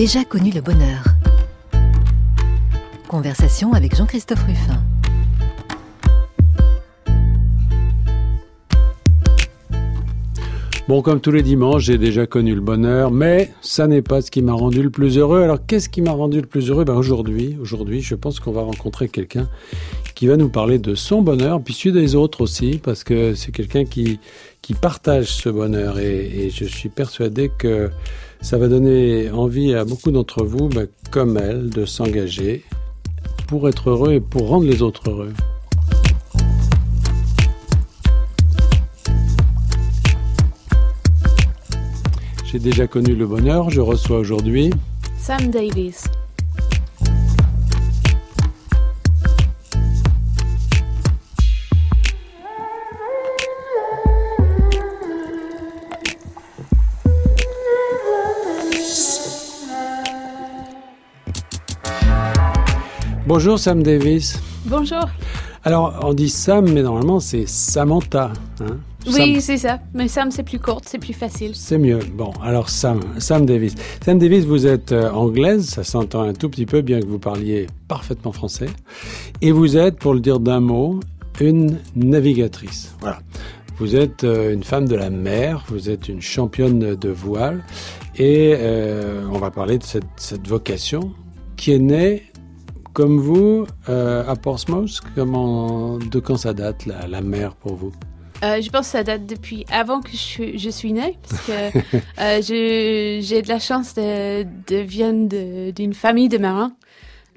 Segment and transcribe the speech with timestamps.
[0.00, 1.04] Déjà connu le bonheur.
[3.06, 4.82] Conversation avec Jean-Christophe Ruffin.
[10.88, 14.30] Bon, comme tous les dimanches, j'ai déjà connu le bonheur, mais ça n'est pas ce
[14.30, 15.42] qui m'a rendu le plus heureux.
[15.42, 16.84] Alors, qu'est-ce qui m'a rendu le plus heureux?
[16.84, 19.50] Ben, Aujourd'hui, aujourd'hui, je pense qu'on va rencontrer quelqu'un
[20.14, 23.52] qui va nous parler de son bonheur, puis celui des autres aussi, parce que c'est
[23.52, 24.18] quelqu'un qui,
[24.62, 25.98] qui partage ce bonheur.
[25.98, 27.90] Et, je suis persuadé que
[28.42, 32.64] ça va donner envie à beaucoup d'entre vous, ben, comme elle, de s'engager
[33.46, 35.32] pour être heureux et pour rendre les autres heureux.
[42.50, 44.70] J'ai déjà connu le bonheur, je reçois aujourd'hui
[45.18, 46.04] Sam Davies.
[63.32, 64.40] Bonjour Sam Davis.
[64.64, 65.08] Bonjour.
[65.62, 68.32] Alors on dit Sam, mais normalement c'est Samantha.
[68.60, 69.78] Hein oui, c'est ça.
[69.94, 71.52] Mais Sam, c'est plus court, c'est plus facile.
[71.54, 72.00] C'est mieux.
[72.12, 73.76] Bon, alors Sam, Sam Davis.
[74.04, 77.20] Sam Davis, vous êtes euh, anglaise, ça s'entend un tout petit peu, bien que vous
[77.20, 78.66] parliez parfaitement français.
[79.42, 80.98] Et vous êtes, pour le dire d'un mot,
[81.40, 82.96] une navigatrice.
[82.98, 83.20] Voilà.
[83.78, 87.62] Vous êtes euh, une femme de la mer, vous êtes une championne de voile,
[88.16, 91.12] et euh, on va parler de cette, vocation
[91.56, 92.24] qui est née
[92.92, 95.00] comme vous à Portsmouth.
[95.14, 97.92] Comment, de quand ça date la, la mer pour vous?
[98.42, 101.52] Euh, je pense que ça date depuis avant que je, je suis née, parce que
[102.20, 106.72] euh, j'ai de la chance de, de venir d'une famille de marins.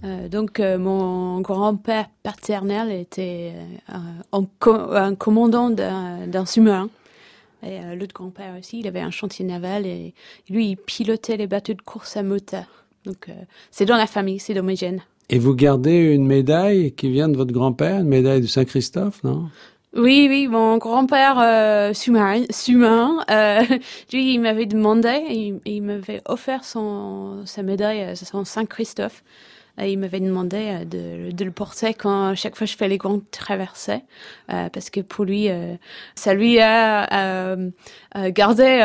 [0.05, 3.53] Euh, donc mon grand-père paternel était
[3.89, 6.89] un, un, commandant d'un sous-marin.
[7.65, 10.13] Et l'autre grand-père aussi, il avait un chantier naval et
[10.49, 12.65] lui, il pilotait les bateaux de course à moteur.
[13.05, 13.29] Donc
[13.71, 15.01] c'est dans la famille, c'est dans mes gènes.
[15.29, 19.49] Et vous gardez une médaille qui vient de votre grand-père, une médaille de Saint-Christophe, non?
[19.95, 23.61] Oui, oui, mon grand-père euh, euh,
[24.11, 29.23] lui, il m'avait demandé, il, il m'avait offert son, sa médaille, euh, son Saint-Christophe.
[29.81, 32.99] Et il m'avait demandé euh, de, de, le porter quand chaque fois je fais les
[32.99, 34.01] grandes traversées,
[34.51, 35.75] euh, parce que pour lui, euh,
[36.13, 37.57] ça lui a
[38.29, 38.79] gardé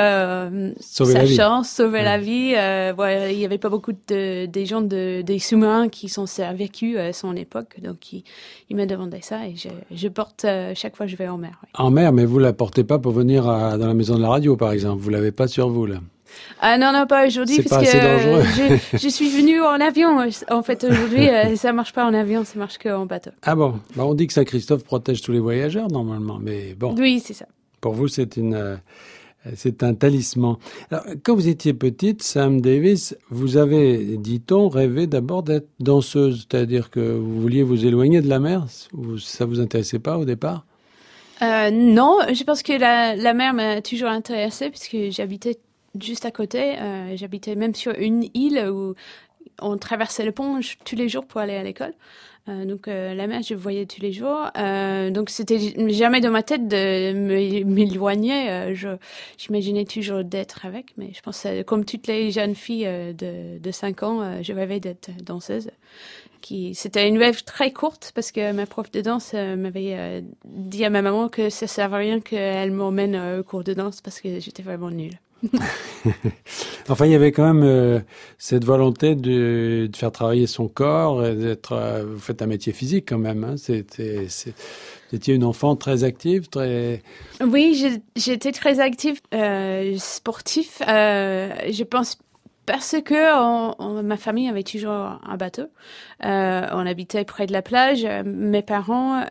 [0.81, 2.55] sa chance, sauvé la vie.
[2.55, 7.13] il n'y avait pas beaucoup de des gens de, des sous-marins qui sont survécus à
[7.13, 8.25] son époque, donc il,
[8.71, 11.61] il m'a demandé ça et je, je porte chaque fois que je vais en mer.
[11.75, 14.31] En mer, mais vous la portez pas pour venir à, dans la maison de la
[14.31, 15.03] radio, par exemple.
[15.03, 15.99] Vous l'avez pas sur vous là.
[16.61, 20.19] Ah non, non, pas aujourd'hui, parce que je, je, suis venue en avion.
[20.51, 23.31] En fait, aujourd'hui, euh, ça marche pas en avion, ça marche qu'en bateau.
[23.43, 26.95] Ah bon bah, On dit que Saint-Christophe protège tous les voyageurs, normalement, mais bon.
[26.97, 27.47] Oui, c'est ça.
[27.81, 28.55] Pour vous, c'est une...
[28.55, 28.77] Euh,
[29.55, 30.57] c'est un talisman.
[30.91, 36.91] Alors, quand vous étiez petite, Sam Davis, vous avez, dit-on, rêvé d'abord d'être danseuse, c'est-à-dire
[36.91, 38.67] que vous vouliez vous éloigner de la mer.
[39.19, 40.67] Ça vous intéressait pas au départ?
[41.41, 45.59] Euh, Non, je pense que la, la mer m'a toujours intéressée puisque j'habitais
[46.01, 46.79] juste à côté.
[46.79, 48.95] Euh, j'habitais même sur une île où
[49.61, 51.95] on traversait le pont tous les jours pour aller à l'école.
[52.49, 54.51] Euh, donc euh, la mer, je voyais tous les jours.
[54.55, 57.13] donc c'était jamais dans ma tête de
[57.65, 58.75] m'éloigner.
[59.37, 64.03] J'imaginais toujours d'être avec, mais je pense comme toutes les jeunes filles de, de 5
[64.03, 65.71] ans, je rêvais d'être danseuse.
[66.73, 71.03] C'était une rêve très courte parce que ma prof de danse m'avait dit à ma
[71.03, 74.91] maman que ça servait rien qu'elle m'emmène au cours de danse parce que j'étais vraiment
[74.91, 75.19] nulle.
[76.89, 78.01] enfin, il y avait quand même euh,
[78.39, 81.73] cette volonté de, faire travailler son corps, d'être.
[81.73, 83.45] Euh, vous faites un métier physique quand même.
[83.45, 87.03] Hein, c'était, c'était une enfant très active, très.
[87.41, 90.83] Oui, j'étais très active, euh, sportif.
[90.89, 92.19] Euh, je pense
[92.67, 95.69] parce que ma famille avait toujours un bateau.
[96.23, 98.07] On habitait près de la plage.
[98.27, 99.25] Mes parents,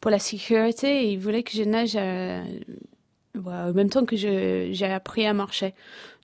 [0.00, 1.98] pour la sécurité, ils voulaient que je nage
[3.36, 5.74] en même temps que j'ai appris à marcher.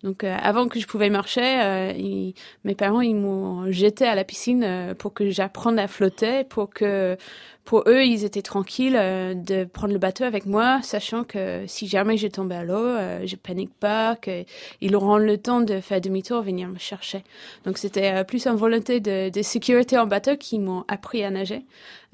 [0.03, 2.33] Donc euh, avant que je pouvais marcher, euh,
[2.65, 6.71] mes parents ils m'ont jeté à la piscine euh, pour que j'apprenne à flotter, pour
[6.71, 7.19] que
[7.65, 12.17] pour eux ils étaient tranquilles de prendre le bateau avec moi, sachant que si jamais
[12.17, 16.67] je tombais à l'eau, je panique pas, qu'ils auront le temps de faire demi-tour, venir
[16.69, 17.23] me chercher.
[17.65, 21.65] Donc c'était plus une volonté de, de, sécurité en bateau qui m'ont appris à nager.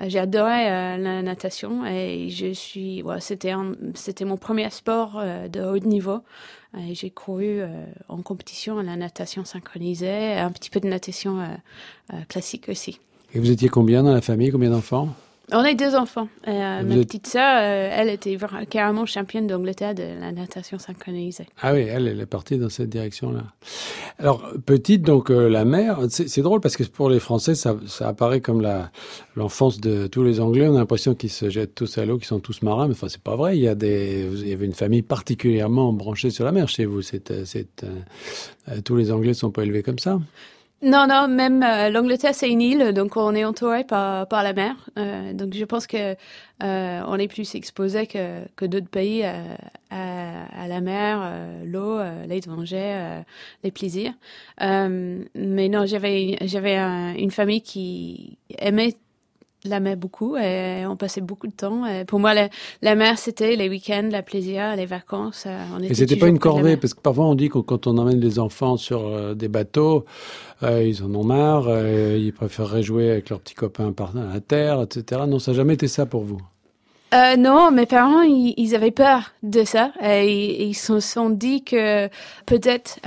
[0.04, 3.54] J'ai adoré la natation et je suis, ouais, c'était
[3.94, 6.20] c'était mon premier sport de haut niveau.
[6.92, 11.46] J'ai couru euh, en compétition à la natation synchronisée, un petit peu de natation euh,
[12.12, 13.00] euh, classique aussi.
[13.34, 15.14] Et vous étiez combien dans la famille Combien d'enfants?
[15.52, 16.28] On a deux enfants.
[16.46, 18.36] ma petite sœur, elle était
[18.68, 21.46] carrément championne d'Angleterre de la natation synchronisée.
[21.62, 23.44] Ah oui, elle, elle est partie dans cette direction-là.
[24.18, 28.08] Alors, petite, donc euh, la mer, c'est drôle parce que pour les Français, ça, ça
[28.08, 28.90] apparaît comme la
[29.36, 30.66] l'enfance de tous les Anglais.
[30.68, 33.08] On a l'impression qu'ils se jettent tous à l'eau, qu'ils sont tous marins, mais enfin,
[33.08, 33.56] c'est pas vrai.
[33.56, 36.86] Il y a des, il y avait une famille particulièrement branchée sur la mer chez
[36.86, 37.02] vous.
[37.02, 40.18] C'est, euh, tous les Anglais sont pas élevés comme ça.
[40.82, 44.52] Non, non, même euh, l'Angleterre, c'est une île, donc on est entouré par, par la
[44.52, 44.76] mer.
[44.98, 46.14] Euh, donc je pense que
[46.62, 49.36] euh, on est plus exposé que, que d'autres pays à,
[49.90, 51.32] à, la mer,
[51.64, 53.22] l'eau, les dangers,
[53.64, 54.12] les plaisirs.
[54.60, 58.94] mais non, j'avais j'avais une famille qui aimait
[59.70, 61.82] la mer beaucoup et on passait beaucoup de temps.
[62.06, 65.44] pour moi, la, mer, c'était les week-ends, la plaisir, les vacances.
[65.46, 68.20] Euh, et c'était pas une corvée, parce que parfois on dit que quand on emmène
[68.20, 70.04] les enfants sur euh, des bateaux,
[70.62, 71.68] euh, ils en ont marre,
[72.16, 75.22] ils préféreraient jouer avec leurs petits copains à la terre, etc.
[75.28, 76.40] Non, ça n'a jamais été ça pour vous?
[77.14, 79.92] Euh, non, mes parents, ils, avaient peur de ça.
[80.02, 82.08] Et, ils se sont dit que
[82.46, 82.98] peut-être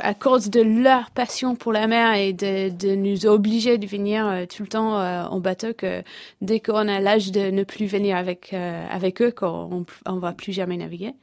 [0.00, 4.46] à, cause de leur passion pour la mer et de, nous obliger de venir euh,
[4.46, 6.02] tout le temps euh, en bateau, que
[6.40, 10.52] dès qu'on a l'âge de ne plus venir avec avec eux, qu'on on va plus
[10.52, 11.14] jamais naviguer.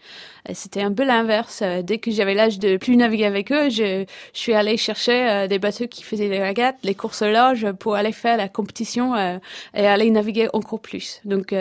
[0.54, 1.64] C'était un peu l'inverse.
[1.84, 5.60] Dès que j'avais l'âge de plus naviguer avec eux, je, je suis allée chercher des
[5.60, 9.40] bateaux qui faisaient les ragates, les courses large pour aller faire la compétition et
[9.74, 11.22] aller naviguer encore plus.
[11.26, 11.54] Donc,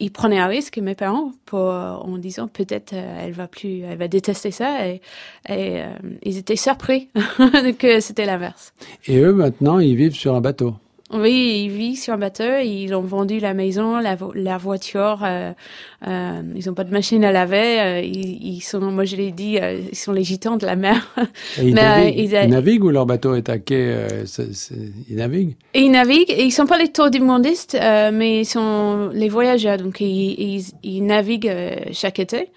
[0.00, 3.98] ils prenaient un risque, mes parents, pour, en disant peut-être euh, elle va plus, elle
[3.98, 4.86] va détester ça.
[4.86, 5.00] Et,
[5.48, 5.86] et euh,
[6.22, 7.08] ils étaient surpris
[7.78, 8.72] que c'était l'inverse.
[9.06, 10.74] Et eux, maintenant, ils vivent sur un bateau.
[11.10, 12.58] Oui, ils vivent sur un bateau.
[12.62, 15.20] Ils ont vendu la maison, la, la voiture.
[15.24, 15.52] Euh,
[16.06, 17.80] euh, ils n'ont pas de machine à laver.
[17.80, 20.76] Euh, ils, ils, sont, moi je l'ai dit, euh, ils sont les gitans de la
[20.76, 21.08] mer.
[21.60, 24.06] ils, naviguent, ils, naviguent, ou leur bateau est à quai
[25.08, 25.56] Ils naviguent?
[25.72, 26.30] Et ils naviguent.
[26.30, 27.78] Et ils sont pas les tours du mondiste,
[28.12, 29.78] mais ils sont les voyageurs.
[29.78, 32.50] Donc ils, ils naviguent chaque été.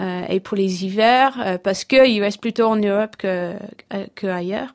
[0.00, 3.52] Euh, et pour les hivers, euh, parce qu'ils restent plutôt en Europe que,
[3.92, 4.74] euh, que ailleurs,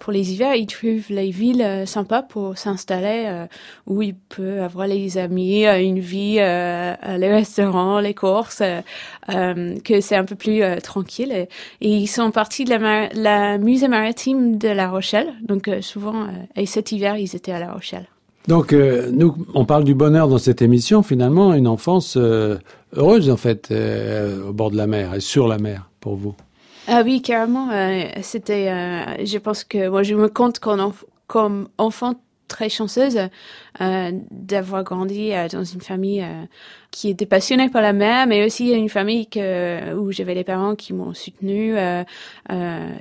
[0.00, 3.46] pour les hivers, ils trouvent les villes sympas pour s'installer,
[3.86, 8.64] où ils peuvent avoir les amis, une vie, les restaurants, les courses,
[9.28, 11.30] que c'est un peu plus tranquille.
[11.30, 11.48] Et,
[11.80, 16.26] ils sont partis de la, la, musée maritime de La Rochelle, donc souvent,
[16.56, 18.08] et cet hiver, ils étaient à La Rochelle.
[18.50, 22.18] Donc, nous, on parle du bonheur dans cette émission, finalement, une enfance
[22.96, 26.34] heureuse en fait euh, au bord de la mer et sur la mer pour vous.
[26.88, 27.70] Ah oui, carrément.
[27.70, 30.92] Euh, c'était, euh, je pense que moi je me compte comme,
[31.26, 32.14] comme enfant
[32.50, 33.18] très chanceuse
[33.80, 36.44] euh, d'avoir grandi euh, dans une famille euh,
[36.90, 39.28] qui était passionnée par la mer, mais aussi une famille
[39.96, 41.76] où j'avais les parents qui m'ont soutenue.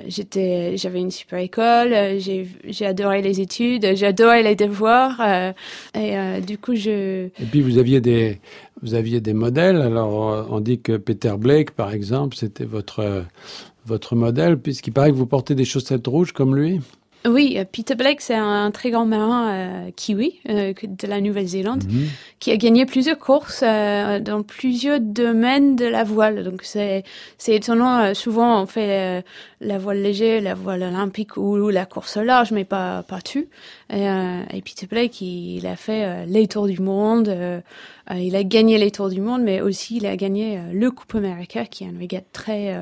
[0.07, 5.19] j'étais, j'avais une super école, j'ai, j'ai adoré les études, adoré les devoirs,
[5.95, 7.25] et du coup je.
[7.25, 8.39] Et puis vous aviez des,
[8.83, 9.81] vous aviez des modèles.
[9.81, 13.25] Alors on dit que Peter Blake, par exemple, c'était votre
[13.87, 16.79] votre modèle, puisqu'il paraît que vous portez des chaussettes rouges comme lui.
[17.25, 21.83] Oui, euh, Peter Blake, c'est un très grand marin euh, kiwi euh, de la Nouvelle-Zélande
[21.83, 22.07] mhm.
[22.39, 26.45] qui a gagné plusieurs courses dans plusieurs domaines de la voile.
[26.45, 27.03] Donc c'est
[27.37, 28.13] c'est étonnant.
[28.13, 29.23] souvent on fait
[29.59, 33.45] la voile légère, la voile olympique ou, la course large, mais pas partout.
[33.91, 37.35] Et, et Peter Blake, il, a fait les tours du monde.
[38.15, 41.65] il a gagné les tours du monde, mais aussi il a gagné le Coupe Américain,
[41.65, 42.77] qui est un régate très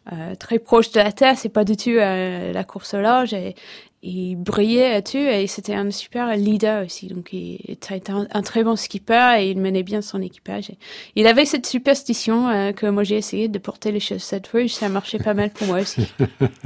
[0.39, 3.33] très proche de la Terre, c'est pas du tout euh, la course au large.
[3.33, 3.55] Et,
[4.03, 7.05] il brillait là-dessus et c'était un super leader aussi.
[7.05, 10.71] Donc il était un, très bon skipper et il menait bien son équipage.
[11.15, 14.71] il avait cette superstition euh, que moi j'ai essayé de porter les chaussettes rouges.
[14.71, 16.11] Ça marchait pas mal pour moi aussi.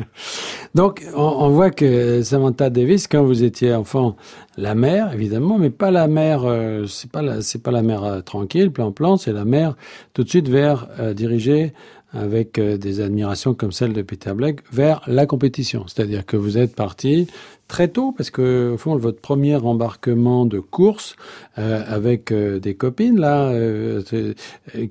[0.75, 4.15] Donc on, voit que Samantha Davis, quand vous étiez enfant,
[4.55, 6.45] la mer évidemment, mais pas la mer.
[6.45, 7.21] Euh, c'est pas
[7.65, 9.17] pas la mer tranquille, plan plan.
[9.17, 9.75] C'est la mer
[10.13, 11.73] tout de suite vers dirigée
[12.15, 15.85] avec euh, des admirations comme celle de Peter Blake vers la compétition.
[15.87, 17.27] C'est-à-dire que vous êtes parti
[17.67, 21.15] très tôt, parce que au fond, votre premier embarquement de course
[21.57, 24.01] euh, avec euh, des copines, là, euh,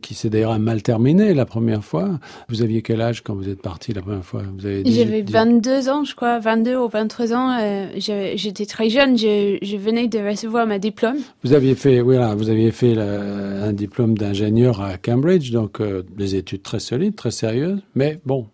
[0.03, 2.19] qui s'est d'ailleurs mal terminé la première fois.
[2.49, 4.43] Vous aviez quel âge quand vous êtes parti la première fois?
[4.59, 7.91] J'avais 22 ans, je crois, 22 ou 23 ans.
[7.97, 11.19] J'étais très jeune, je, je, venais de recevoir ma diplôme.
[11.45, 15.81] Vous aviez fait, voilà, vous aviez fait un diplôme d'ingénieur à Cambridge, donc
[16.17, 18.47] des études très solides, très sérieuses, mais bon,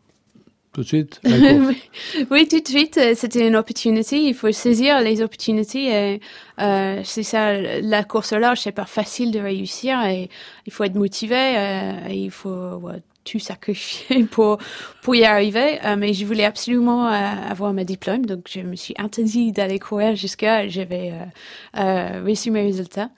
[0.80, 1.20] tout de suite
[2.30, 2.98] Oui, tout de suite.
[2.98, 4.22] Euh, c'était une opportunité.
[4.22, 5.86] Il faut saisir les opportunités.
[6.14, 6.20] Et,
[6.60, 10.00] euh, c'est ça, la course au large, c'est pas facile de réussir.
[10.06, 10.28] Et
[10.66, 11.36] il faut être motivé.
[11.36, 12.80] Euh, et il faut
[13.24, 14.58] tout sacrifié pour
[15.02, 17.12] pour y arriver, euh, mais je voulais absolument euh,
[17.48, 22.50] avoir ma diplôme, donc je me suis interdit d'aller courir jusqu'à j'avais euh, euh, reçu
[22.50, 23.10] mes résultats.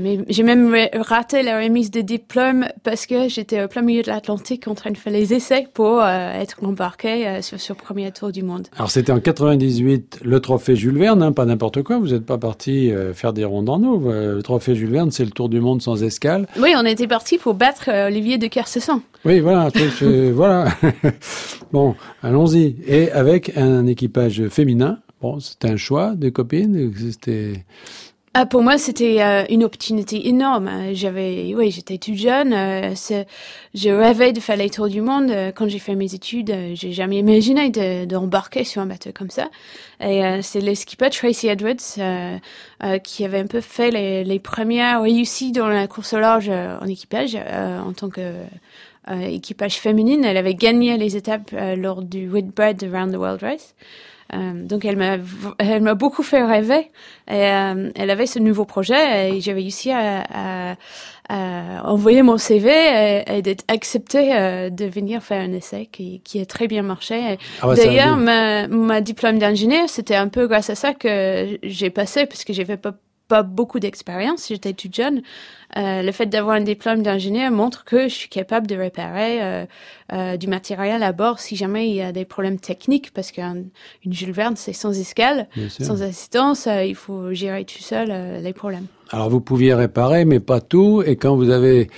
[0.00, 4.08] Mais j'ai même raté la remise de diplôme parce que j'étais au plein milieu de
[4.08, 8.42] l'Atlantique en train de faire les essais pour être embarqué sur ce premier tour du
[8.42, 8.66] monde.
[8.76, 11.98] Alors c'était en 98 le trophée Jules Verne, hein, pas n'importe quoi.
[11.98, 14.10] Vous n'êtes pas parti faire des rondes en eau.
[14.10, 16.46] Le trophée Jules Verne, c'est le tour du monde sans escale.
[16.58, 19.02] Oui, on était parti pour battre Olivier de Kercesson.
[19.26, 19.70] Oui, voilà,
[20.32, 20.68] voilà.
[21.72, 22.76] bon, allons-y.
[22.86, 24.98] Et avec un équipage féminin.
[25.20, 26.92] Bon, c'était un choix des copines.
[27.10, 27.64] C'était.
[28.36, 30.68] Ah, pour moi, c'était euh, une opportunité énorme.
[30.92, 32.52] J'avais, oui, j'étais toute jeune.
[32.52, 32.92] Euh,
[33.74, 35.30] je rêvais de faire les tours du monde.
[35.30, 37.70] Euh, quand j'ai fait mes études, euh, j'ai jamais imaginé
[38.06, 39.50] d'embarquer de, sur un bateau comme ça.
[40.00, 40.74] Et euh, c'est le
[41.10, 41.76] Tracy Edwards
[43.04, 46.86] qui avait un peu fait les, les premières réussites dans la course au large en
[46.86, 48.44] équipage en tant que euh,
[49.08, 50.24] équipage féminine.
[50.24, 53.74] Elle avait gagné les étapes euh, lors du Whitbread Around the World Race.
[54.32, 55.18] Euh, donc elle m'a
[55.58, 56.90] elle m'a beaucoup fait rêver
[57.28, 60.76] et euh, elle avait ce nouveau projet et j'ai réussi à, à,
[61.28, 66.20] à, envoyer mon CV et, et d'être acceptée euh, de venir faire un essai qui,
[66.20, 67.36] qui a très bien marché.
[67.60, 71.90] Ah ouais, D'ailleurs ma, ma diplôme d'ingénieur c'était un peu grâce à ça que j'ai
[71.90, 72.94] passé parce que j'avais pas
[73.28, 75.22] pas beaucoup d'expérience, j'étais toute jeune.
[75.76, 79.66] Euh, le fait d'avoir un diplôme d'ingénieur montre que je suis capable de réparer euh,
[80.12, 83.70] euh, du matériel à bord si jamais il y a des problèmes techniques, parce qu'une
[84.08, 88.86] Jules Verne, c'est sans escale, sans assistance, il faut gérer tout seul les problèmes.
[89.10, 91.02] Alors vous pouviez réparer, mais pas tout.
[91.04, 91.88] Et quand vous avez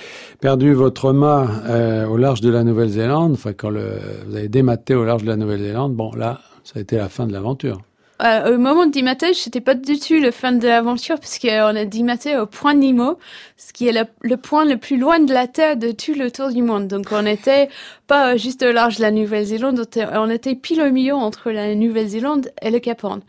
[0.41, 5.05] perdu votre mât au large de la Nouvelle-Zélande, enfin quand le, vous avez dématé au
[5.05, 7.83] large de la Nouvelle-Zélande, bon là, ça a été la fin de l'aventure.
[8.23, 11.77] Euh, au moment de dimater, c'était pas du tout le fin de l'aventure parce qu'on
[11.77, 13.19] a dimaté au point Nemo,
[13.59, 16.31] ce qui est le, le, point le plus loin de la Terre de tout le
[16.31, 16.89] tour du monde.
[16.89, 17.69] Donc on était
[18.07, 22.53] pas juste au large de la Nouvelle-Zélande, on était pile au milieu entre la Nouvelle-Zélande
[22.63, 23.21] et le Cap Horn.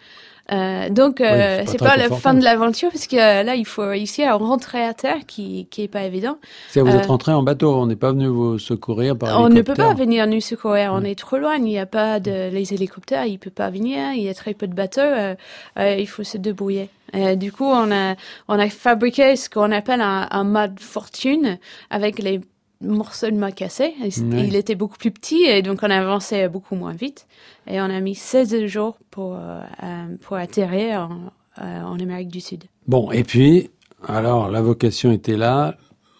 [0.51, 3.65] Euh, donc euh, oui, c'est pas la fin de l'aventure parce que euh, là il
[3.65, 6.37] faut réussir à rentrer à terre qui qui est pas évident.
[6.69, 9.49] C'est vous Euh, êtes rentré en bateau, on n'est pas venu vous secourir par On
[9.49, 12.49] ne peut pas venir nous secourir, on est trop loin, il n'y a pas de
[12.49, 15.35] les hélicoptères, il peut pas venir, il y a très peu de bateaux, euh,
[15.77, 16.89] il faut se débrouiller.
[17.37, 18.15] Du coup, on a
[18.47, 21.57] on a fabriqué ce qu'on appelle un, un mât de fortune
[21.89, 22.41] avec les
[22.81, 23.93] morceaux de mât cassés.
[24.03, 24.45] Et c- Ouais.
[24.47, 27.27] Il était beaucoup plus petit et donc on avançait beaucoup moins vite.
[27.67, 31.31] Et on a mis 16 jours pour euh, euh, pour atterrir en,
[31.63, 32.65] euh, en Amérique du Sud.
[32.87, 33.69] Bon, et puis,
[34.07, 35.75] alors la vocation était là,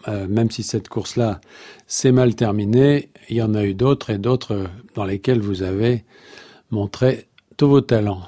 [0.07, 1.39] euh, même si cette course-là
[1.85, 6.03] s'est mal terminée, il y en a eu d'autres et d'autres dans lesquelles vous avez
[6.71, 8.23] montré tous vos talents.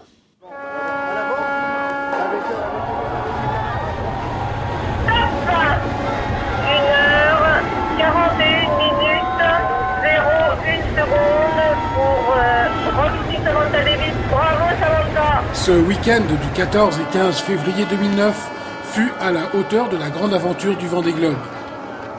[15.69, 18.49] Ce week-end du 14 et 15 février 2009
[18.91, 21.38] fut à la hauteur de la grande aventure du Vendée Globe.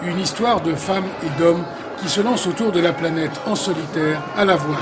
[0.05, 1.65] Une histoire de femmes et d'hommes
[2.01, 4.79] qui se lancent autour de la planète en solitaire à la voile.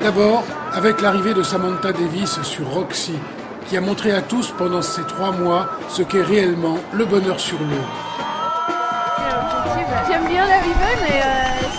[0.00, 0.42] D'abord,
[0.74, 3.14] avec l'arrivée de Samantha Davis sur Roxy,
[3.68, 7.60] qui a montré à tous pendant ces trois mois ce qu'est réellement le bonheur sur
[7.60, 7.86] l'eau.
[10.08, 11.69] J'aime bien l'arrivée, mais euh,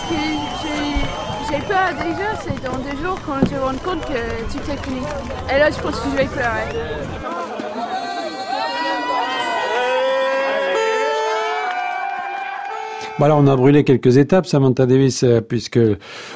[1.66, 5.02] peur déjà, c'est dans deux jours quand je me rends compte que tout est fini.
[5.52, 7.41] Et là, je pense que je vais pleurer.
[13.22, 15.78] Alors on a brûlé quelques étapes, Samantha Davis, euh, puisque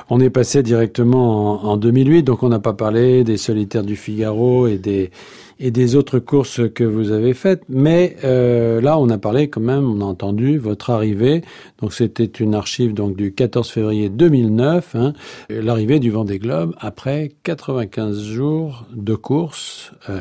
[0.09, 3.97] on est passé directement en, en 2008, donc on n'a pas parlé des solitaires du
[3.97, 5.11] Figaro et des
[5.59, 9.63] et des autres courses que vous avez faites, mais euh, là on a parlé quand
[9.63, 11.43] même, on a entendu votre arrivée,
[11.81, 15.13] donc c'était une archive donc du 14 février 2009, hein,
[15.49, 20.21] l'arrivée du Vendée Globe après 95 jours de course, euh,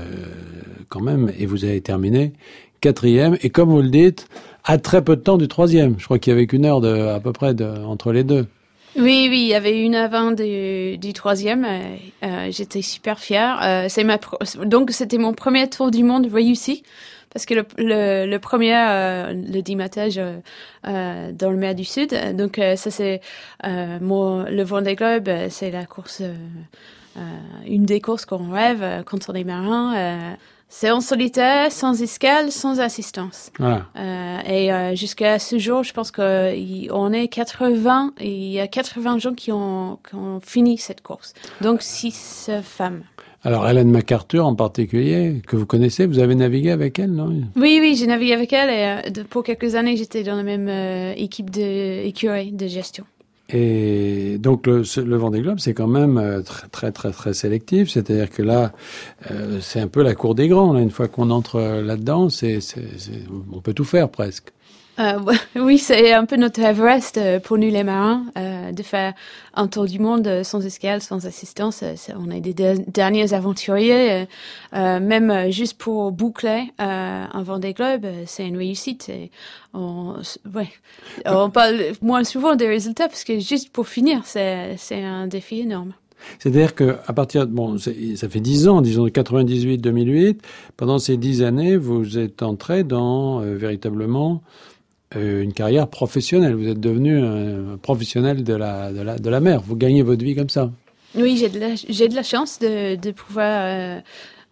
[0.88, 2.32] quand même, et vous avez terminé
[2.80, 4.28] quatrième, et comme vous le dites,
[4.66, 5.96] à très peu de temps du troisième.
[6.00, 7.54] Je crois qu'il y avait qu'une heure de, à peu près
[7.86, 8.48] entre les deux.
[8.98, 11.66] Oui, oui, il y avait une avant du, troisième.
[11.66, 11.80] euh,
[12.24, 13.60] euh, J'étais super fière.
[13.62, 14.06] Euh, c'est
[14.66, 16.84] donc c'était mon premier tour du monde réussi
[17.34, 20.18] parce que le, premier, le dimatage
[20.88, 22.16] euh, dans le mer du Sud.
[22.34, 23.20] Donc ça c'est
[23.62, 26.22] le Vendée Globe, c'est la course,
[27.68, 30.38] une des courses qu'on rêve quand on est marin.
[30.68, 33.52] C'est en solitaire, sans escale, sans assistance.
[33.60, 33.86] Voilà.
[33.96, 38.68] Euh, et euh, jusqu'à ce jour, je pense qu'on est 80 et il y a
[38.68, 41.34] 80 gens qui ont, qui ont fini cette course.
[41.62, 43.04] Donc 6 femmes.
[43.44, 47.28] Alors Hélène MacArthur en particulier, que vous connaissez, vous avez navigué avec elle, non?
[47.56, 50.68] Oui, oui, j'ai navigué avec elle et euh, pour quelques années, j'étais dans la même
[51.16, 53.06] équipe de écurie de gestion.
[53.50, 57.90] Et donc le, le Vendée Globe, c'est quand même euh, très très très, très sélectif.
[57.90, 58.74] C'est-à-dire que là,
[59.30, 60.76] euh, c'est un peu la cour des grands.
[60.78, 62.60] Une fois qu'on entre là-dedans, c'est,
[63.54, 64.52] on peut tout faire presque.
[65.00, 65.20] Euh,
[65.56, 69.14] oui, c'est un peu notre Everest euh, pour nous les marins, euh, de faire
[69.54, 71.84] un tour du monde sans escale, sans assistance.
[72.18, 72.54] on est des
[72.88, 74.28] derniers aventuriers,
[74.74, 79.08] même juste pour boucler un Vendée Globe, c'est une réussite.
[79.08, 79.32] Et
[79.74, 80.16] on,
[80.54, 80.68] ouais,
[81.26, 85.94] on parle moins souvent des résultats parce que juste pour finir, c'est un défi énorme.
[86.40, 90.38] C'est-à-dire que à partir bon, ça fait dix ans, disons de 98-2008,
[90.76, 94.75] pendant ces dix années, vous êtes entré dans véritablement euh,
[95.16, 96.56] une carrière professionnelle.
[96.56, 99.62] Vous êtes devenu un professionnel de la, de la, de la mer.
[99.62, 100.70] Vous gagnez votre vie comme ça.
[101.16, 104.00] Oui, j'ai de la, de la chance de, de pouvoir euh,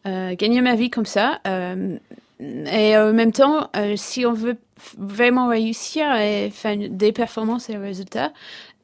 [0.06, 1.42] euh, gagner ma vie comme ça.
[1.46, 4.58] et en même temps, si on veut
[4.98, 8.32] vraiment réussir et faire des performances et des résultats,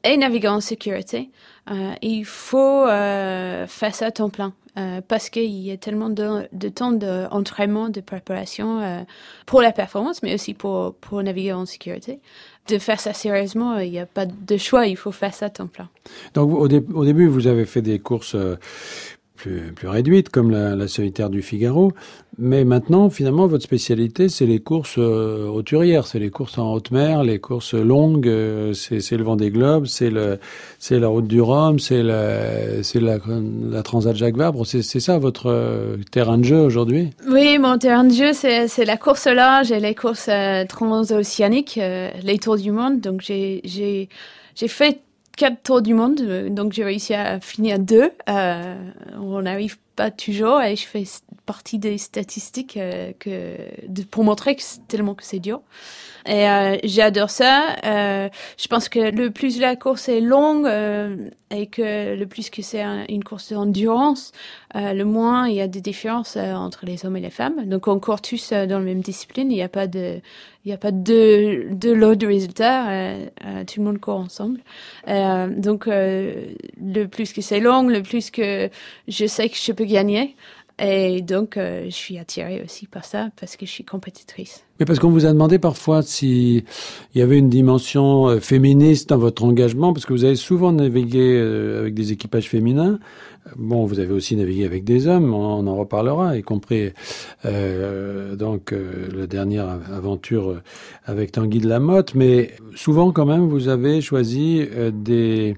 [0.02, 1.30] et naviguer en sécurité,
[2.02, 4.52] il faut faire ça à temps plein.
[4.78, 9.00] Euh, parce qu'il y a tellement de, de temps d'entraînement, de, préparation euh,
[9.44, 12.20] pour la performance, mais aussi pour, pour naviguer en sécurité.
[12.68, 15.50] De faire ça sérieusement, il n'y a pas de choix, il faut faire ça à
[15.50, 15.88] temps plein.
[16.34, 18.56] Donc au, au début, vous avez fait des courses euh,
[19.40, 21.92] plus, plus réduites, comme la, la, solitaire du Figaro.
[22.38, 25.62] Mais maintenant, finalement, votre spécialité, c'est les courses euh,
[26.04, 29.86] c'est les courses en haute mer, les courses longues, euh, c'est le vent des globes,
[29.86, 33.18] c'est la route du Rhum, c'est la, la,
[33.70, 34.66] la Transat Jacques Vabre.
[34.66, 37.10] C'est, ça votre euh, terrain de jeu aujourd'hui?
[37.28, 40.30] Oui, mon terrain de jeu, c'est, la course large et les courses
[40.68, 41.80] transoceaniques,
[42.22, 43.00] les tours du monde.
[43.00, 44.08] Donc j'ai
[44.66, 45.00] fait
[45.36, 48.10] quatre tours du monde, euh, donc j'ai réussi à finir deux.
[48.28, 51.04] Euh, on n'arrive pas toujours et je fais
[51.50, 53.56] partie des statistiques euh, que,
[54.12, 55.62] pour montrer que tellement que c'est dur.
[56.24, 57.74] Et euh, j'adore ça.
[57.84, 60.68] Euh, je pense que le plus la course est longue
[61.50, 64.30] et que le plus que c'est une course d'endurance,
[64.74, 67.64] le moins il y a des différences entre les hommes et les femmes.
[67.66, 69.50] Donc on court tous dans la même discipline.
[69.50, 70.20] Il n'y a pas de,
[70.64, 72.84] il n'y a pas de de lot de résultats.
[73.66, 74.60] tout le monde court ensemble.
[75.66, 78.70] donc le plus que c'est long, le plus que
[79.08, 80.36] je sais que je peux gagner.
[80.80, 84.64] Et donc, euh, je suis attirée aussi par ça parce que je suis compétitrice.
[84.78, 86.64] Mais parce qu'on vous a demandé parfois s'il
[87.14, 91.34] y avait une dimension euh, féministe dans votre engagement, parce que vous avez souvent navigué
[91.36, 92.98] euh, avec des équipages féminins.
[93.56, 96.90] Bon, vous avez aussi navigué avec des hommes, on en reparlera, y compris
[97.42, 100.60] donc la dernière aventure
[101.06, 102.14] avec Tanguy de la Motte.
[102.14, 105.56] Mais souvent, quand même, vous avez choisi des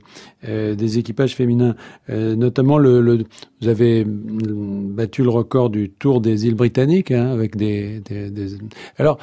[0.96, 1.74] équipages féminins,
[2.08, 3.24] notamment le,
[3.62, 8.02] vous avez battu le record du Tour des îles britanniques hein, avec des,
[8.98, 9.18] alors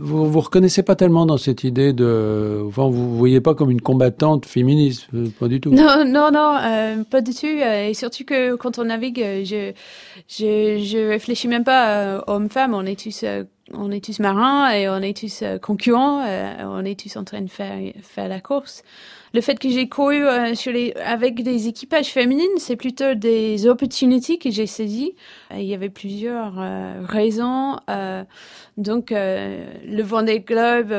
[0.00, 3.80] vous vous reconnaissez pas tellement dans cette idée de, enfin, vous voyez pas comme une
[3.80, 5.70] combattante féministe, euh, pas du tout.
[5.70, 7.46] Non, non, non, euh, pas du tout.
[7.46, 9.72] Euh, et surtout que quand on navigue, je,
[10.28, 12.74] je, je réfléchis même pas euh, homme-femme.
[12.74, 13.24] On est tous,
[13.74, 16.24] on est tous marins et on est tous concurrents.
[16.62, 18.82] on est tous en train de faire, faire la course
[19.32, 23.68] le fait que j'ai couru euh, sur les, avec des équipages féminines, c'est plutôt des
[23.68, 25.14] opportunités que j'ai saisies.
[25.52, 27.76] il y avait plusieurs euh, raisons.
[27.88, 28.24] Euh,
[28.76, 30.92] donc, le Vendée Globe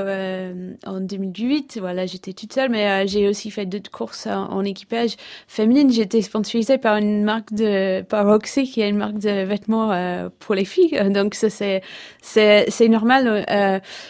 [0.85, 5.15] en 2008, voilà, j'étais toute seule, mais j'ai aussi fait d'autres courses en, équipage
[5.47, 5.91] féminine.
[5.91, 10.53] J'étais sponsorisée par une marque de, par Roxy, qui est une marque de vêtements pour
[10.53, 10.99] les filles.
[11.11, 11.81] Donc, ça, c'est,
[12.21, 13.45] c'est normal.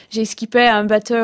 [0.10, 1.15] j'ai skippé un bateau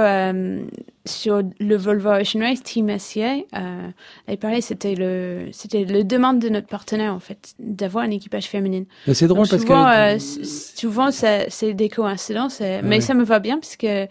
[1.08, 3.38] sur le Volvo Ocean Race Team SCA.
[3.56, 3.90] Euh,
[4.28, 8.48] et pareil, c'était le, c'était le demande de notre partenaire, en fait, d'avoir un équipage
[8.48, 8.84] féminin.
[9.12, 10.16] C'est drôle parce souvent, que.
[10.16, 12.82] Euh, souvent, c'est des coïncidences, ouais.
[12.84, 14.08] mais ça me va bien parce que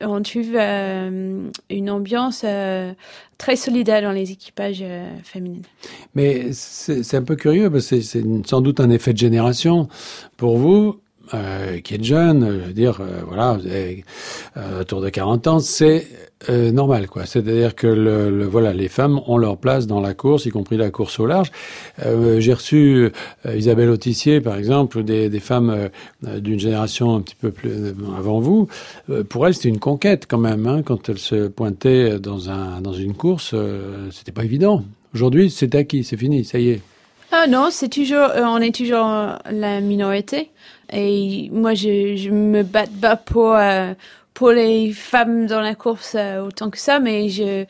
[0.00, 2.92] on trouve euh, une ambiance euh,
[3.38, 5.62] très solidaire dans les équipages euh, féminins.
[6.14, 9.88] Mais c'est un peu curieux parce que c'est sans doute un effet de génération
[10.36, 11.00] pour vous
[11.34, 16.06] euh, qui êtes jeune, je veux dire, euh, voilà, euh, autour de 40 ans, c'est
[16.48, 17.26] euh, normal, quoi.
[17.26, 20.90] C'est-à-dire que le, voilà, les femmes ont leur place dans la course, y compris la
[20.90, 21.50] course au large.
[22.06, 23.10] Euh, J'ai reçu
[23.44, 25.90] euh, Isabelle Autissier, par exemple, des, des femmes
[26.22, 28.68] d'une génération un petit peu plus avant vous.
[29.28, 32.92] pour elle, c'était une conquête quand même, hein, quand elle se pointait dans un dans
[32.92, 33.54] une course,
[34.10, 34.82] c'était pas évident.
[35.14, 36.80] Aujourd'hui, c'est acquis, c'est fini, ça y est.
[37.32, 39.06] Ah non, c'est toujours, on est toujours
[39.50, 40.50] la minorité.
[40.92, 43.94] Et moi, je, je me bats pas pour, euh,
[44.34, 47.64] pour les femmes dans la course euh, autant que ça, mais je,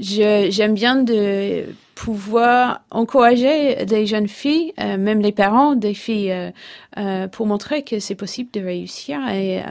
[0.00, 6.30] je, j'aime bien de pouvoir encourager des jeunes filles, euh, même les parents des filles,
[6.30, 6.50] euh,
[6.98, 9.18] euh, pour montrer que c'est possible de réussir.
[9.28, 9.62] Et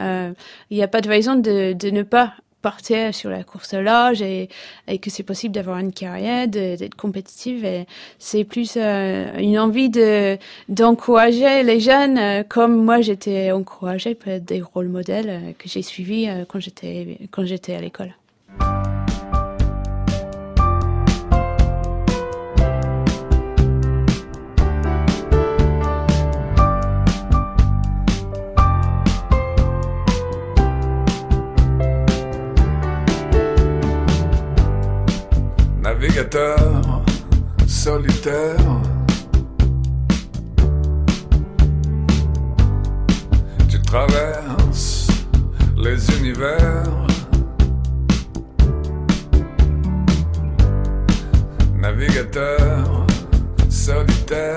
[0.70, 4.22] il n'y a pas de raison de, de ne pas partir sur la course l'âge
[4.22, 4.48] et,
[4.88, 7.64] et, que c'est possible d'avoir une carrière, d'être compétitive.
[7.64, 7.86] Et
[8.18, 10.38] c'est plus une envie de
[10.68, 16.60] d'encourager les jeunes, comme moi j'étais encouragée par des rôles modèles que j'ai suivis quand
[16.60, 18.14] j'étais quand j'étais à l'école.
[36.16, 37.02] Navigateur
[37.66, 38.56] solitaire.
[43.68, 45.08] Tu traverses
[45.76, 46.84] les univers.
[51.78, 53.06] Navigateur
[53.68, 54.56] solitaire.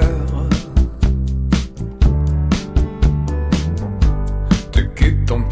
[4.72, 5.44] Tu quittes ton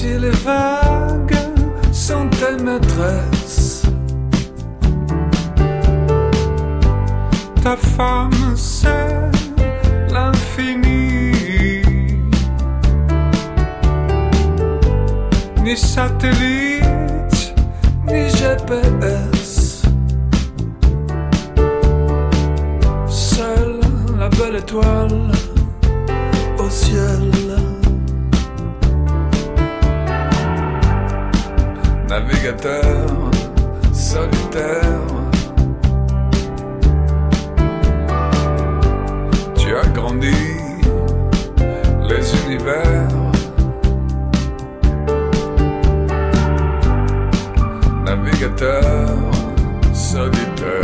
[0.00, 1.36] Si les vagues
[1.92, 3.82] sont tes maîtresses,
[7.62, 9.30] ta femme c'est
[10.10, 11.82] l'infini.
[15.62, 17.54] Ni satellite,
[18.06, 19.82] ni GPS.
[23.06, 23.80] Seule
[24.18, 25.39] la belle étoile
[32.10, 33.06] navigateur
[33.92, 35.06] solitaire.
[39.56, 40.34] Tu as grandi
[42.08, 43.08] les univers.
[48.04, 49.08] Navigateur
[49.94, 50.79] solitaire.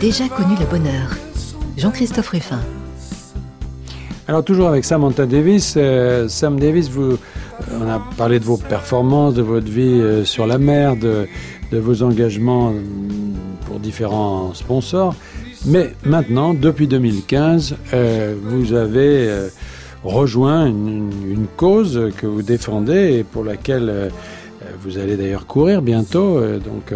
[0.00, 1.16] Déjà connu le bonheur.
[1.76, 2.60] Jean-Christophe Ruffin.
[4.28, 7.18] Alors toujours avec Samantha Davis, euh, Sam Davis, vous,
[7.80, 11.26] on a parlé de vos performances, de votre vie euh, sur la mer, de,
[11.72, 12.80] vos engagements euh,
[13.66, 15.14] pour différents sponsors.
[15.66, 19.48] Mais maintenant, depuis 2015, euh, vous avez euh,
[20.04, 24.08] rejoint une, une, cause que vous défendez et pour laquelle euh,
[24.82, 26.40] vous allez d'ailleurs courir bientôt.
[26.40, 26.92] donc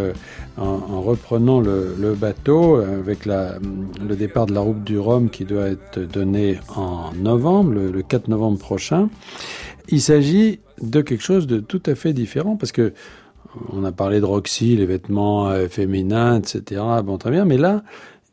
[0.57, 5.69] en, en, reprenant le, bateau avec le départ de la route du Rhum qui doit
[5.69, 9.09] être donné en novembre, le, le 4 novembre prochain.
[9.89, 12.93] Il s'agit de quelque chose de tout à fait différent parce que
[13.71, 16.81] on a parlé de Roxy, les vêtements euh, féminins, etc.
[17.05, 17.83] Bon, très bien, mais là,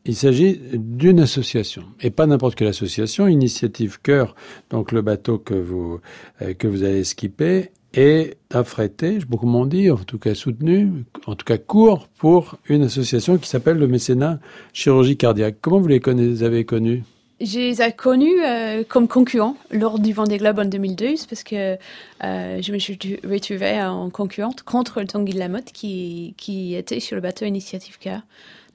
[0.04, 3.26] il s'agit d'une association et pas n'importe quelle association.
[3.26, 4.34] Initiative Cœur,
[4.70, 6.00] donc le bateau que vous
[6.40, 11.34] euh, que vous allez skipper est affrété, beaucoup m'ont dit, en tout cas soutenu, en
[11.34, 14.38] tout cas court pour une association qui s'appelle le mécénat
[14.72, 15.56] chirurgie cardiaque.
[15.60, 17.02] Comment vous les, avez connus?
[17.40, 21.76] Je les ai connus euh, comme concurrents lors du Vendée Globe en 2012 parce que
[22.24, 26.74] euh, je me suis retrouvée en concurrente contre le Tanguy de la Motte qui, qui
[26.74, 28.20] était sur le bateau Initiative Cœur.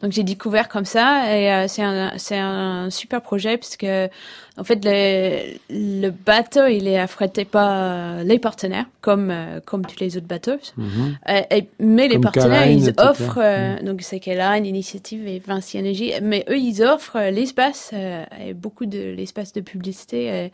[0.01, 4.09] Donc j'ai découvert comme ça et euh, c'est un un super projet parce que
[4.57, 9.99] en fait le, le bateau il est affrété par les partenaires comme euh, comme tous
[9.99, 10.59] les autres bateaux.
[10.77, 11.45] Mm -hmm.
[11.49, 13.85] et, mais les partenaires Caline, ils offrent euh, mm.
[13.85, 19.03] donc c'est Caline, Initiative et Vinci Énergie mais eux ils offrent l'espace et beaucoup de
[19.17, 20.51] l'espace de publicité et,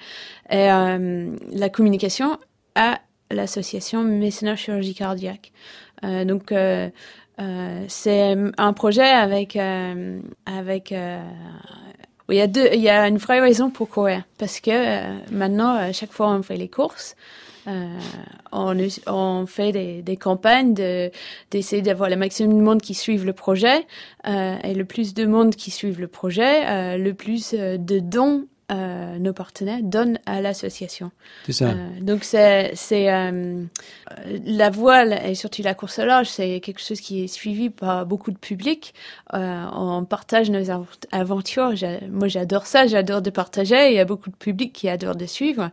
[0.59, 0.67] et
[1.63, 2.37] la communication
[2.75, 5.51] à l'association Mécénat Chirurgie Cardiaque.
[6.03, 6.51] donc
[7.41, 11.23] euh, c'est un projet avec euh, avec euh,
[12.29, 15.17] il y a deux il y a une vraie raison pour courir parce que euh,
[15.31, 17.15] maintenant à chaque fois on fait les courses
[18.51, 21.11] on, fait des, campagnes de
[21.51, 23.85] d'essayer d'avoir le maximum de monde qui suivent le projet
[24.25, 29.33] et le plus de monde qui suivent le projet le plus de dons euh, nos
[29.33, 31.11] partenaires donnent à l'association.
[31.45, 31.65] C'est ça.
[31.65, 33.63] Euh, donc c'est c'est euh,
[34.45, 38.05] la voile et surtout la course à large, c'est quelque chose qui est suivi par
[38.05, 38.93] beaucoup de public.
[39.33, 41.73] Euh, on partage nos av- aventures.
[42.09, 42.87] Moi, j'adore ça.
[42.87, 43.89] J'adore de partager.
[43.89, 45.69] Il y a beaucoup de public qui adore de suivre.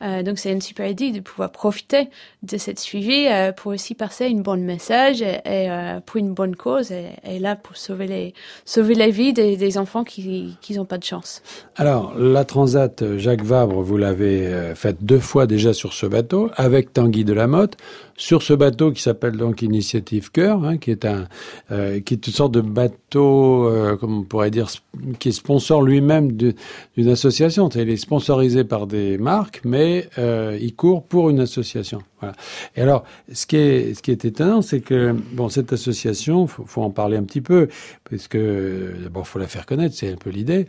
[0.00, 2.08] Donc c'est une super idée de pouvoir profiter
[2.42, 5.68] de cette suivi pour aussi passer une bonne message et, et,
[6.06, 8.34] pour une bonne cause et, et là pour sauver les
[8.64, 11.42] sauver la vie des, des enfants qui qui n'ont pas de chance.
[11.76, 16.06] Alors, la Transat euh, Jacques Vabre, vous l'avez euh, faite deux fois déjà sur ce
[16.06, 17.76] bateau, avec Tanguy de la Motte,
[18.16, 21.28] sur ce bateau qui s'appelle donc Initiative Cœur, hein, qui est un,
[21.70, 24.68] euh, qui est une sorte de bateau, comme on pourrait dire,
[25.18, 27.68] qui est sponsor lui-même d'une association.
[27.68, 32.00] Il est sponsorisé par des marques, mais il court pour une association.
[32.76, 36.64] Et alors, ce qui est, ce qui est étonnant, c'est que bon, cette association, faut,
[36.64, 37.68] faut en parler un petit peu,
[38.08, 40.66] parce que d'abord, faut la faire connaître, c'est un peu l'idée.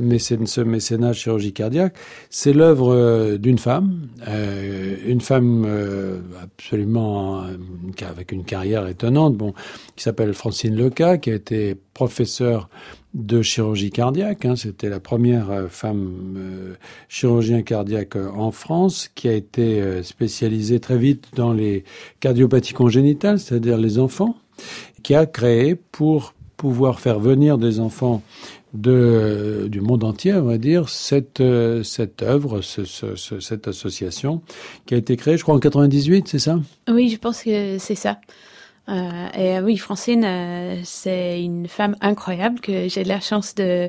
[0.00, 1.94] Mais c'est ce mécénat chirurgie cardiaque,
[2.30, 7.44] c'est l'œuvre euh, d'une femme, euh, une femme euh, absolument
[8.08, 9.54] avec une carrière étonnante, bon,
[9.96, 12.68] qui s'appelle Francine Leca, qui a été professeure
[13.14, 14.44] de chirurgie cardiaque.
[14.44, 14.56] hein.
[14.56, 16.74] C'était la première femme euh,
[17.08, 21.84] chirurgien cardiaque en France qui a été spécialisée très vite dans les
[22.20, 24.36] cardiopathies congénitales, c'est-à-dire les enfants,
[25.02, 28.22] qui a créé pour pouvoir faire venir des enfants
[28.74, 34.42] du monde entier, on va dire, cette, euh, cette œuvre, ce, ce- ce- cette association
[34.86, 36.58] qui a été créée, je crois, en 98, c'est ça?
[36.90, 38.18] Oui, je pense que c'est ça.
[38.90, 43.88] Euh, et oui, Francine, euh, c'est une femme incroyable que j'ai la chance de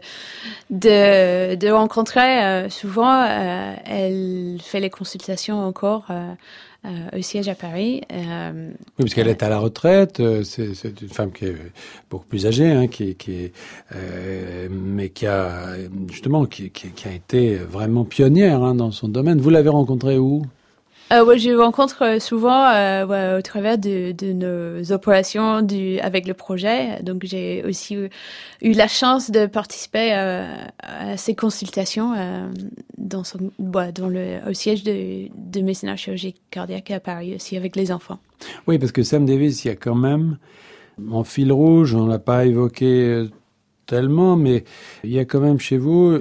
[0.69, 3.23] de, de rencontrer euh, souvent.
[3.23, 6.35] Euh, elle fait les consultations encore euh, euh,
[7.17, 8.01] au siège à Paris.
[8.11, 10.19] Euh, Oui, parce qu'elle est à la retraite.
[10.19, 11.55] euh, C'est une femme qui est
[12.09, 13.53] beaucoup plus âgée, hein, qui, qui est,
[13.95, 15.75] euh, mais qui a
[16.11, 19.39] justement qui, qui, qui a été vraiment pionnière hein, dans son domaine.
[19.39, 20.43] Vous l'avez rencontrée où?
[21.13, 25.61] Euh, ouais, je rencontre euh, souvent euh, au travers de, nos opérations
[26.01, 27.01] avec le projet.
[27.03, 30.47] Donc, j'ai aussi eu, la chance de participer euh,
[30.79, 32.13] à ces consultations
[32.97, 33.23] dans,
[34.09, 38.17] le, au siège de, de mécénat chirurgie cardiaque à Paris aussi avec les enfants.
[38.67, 40.37] Oui, parce que Sam Davis, il y a quand même
[41.11, 43.25] en fil rouge, on l'a pas évoqué
[43.85, 44.63] tellement, mais
[45.03, 46.19] il y a quand même chez vous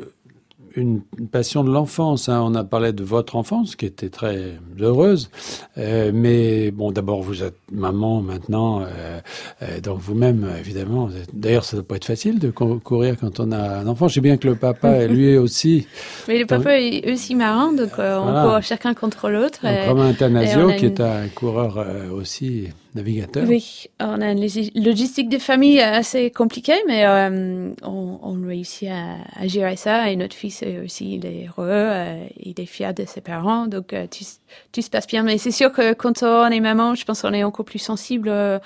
[0.76, 2.28] une une passion de l'enfance.
[2.28, 2.40] hein.
[2.44, 5.30] On a parlé de votre enfance, qui était très heureuse,
[5.76, 9.20] Euh, mais bon, d'abord vous êtes maman maintenant, euh,
[9.62, 11.06] euh, donc vous-même, évidemment.
[11.06, 13.78] vous êtes- D'ailleurs, ça ne doit pas être facile de cou- courir quand on a
[13.80, 14.06] un enfant.
[14.08, 15.87] Je sais bien que le papa, lui aussi,
[16.28, 18.42] Mais le papa est aussi marrant, donc euh, on Voilà.
[18.44, 19.60] court chacun contre l'autre.
[19.88, 23.44] Romain Tanasio, et on a qui est un coureur euh, aussi navigateur.
[23.48, 28.88] Oui, on a une logi- logistique de famille assez compliquée, mais euh, on, on réussit
[28.88, 30.11] à, à gérer ça.
[30.11, 33.66] Et notre fils euh, aussi, il est heureux, euh, il est fier de ses parents,
[33.66, 34.24] donc euh, tout,
[34.72, 35.22] tout se passe bien.
[35.22, 38.28] Mais c'est sûr que quand on est maman, je pense qu'on est encore plus sensible
[38.28, 38.59] euh,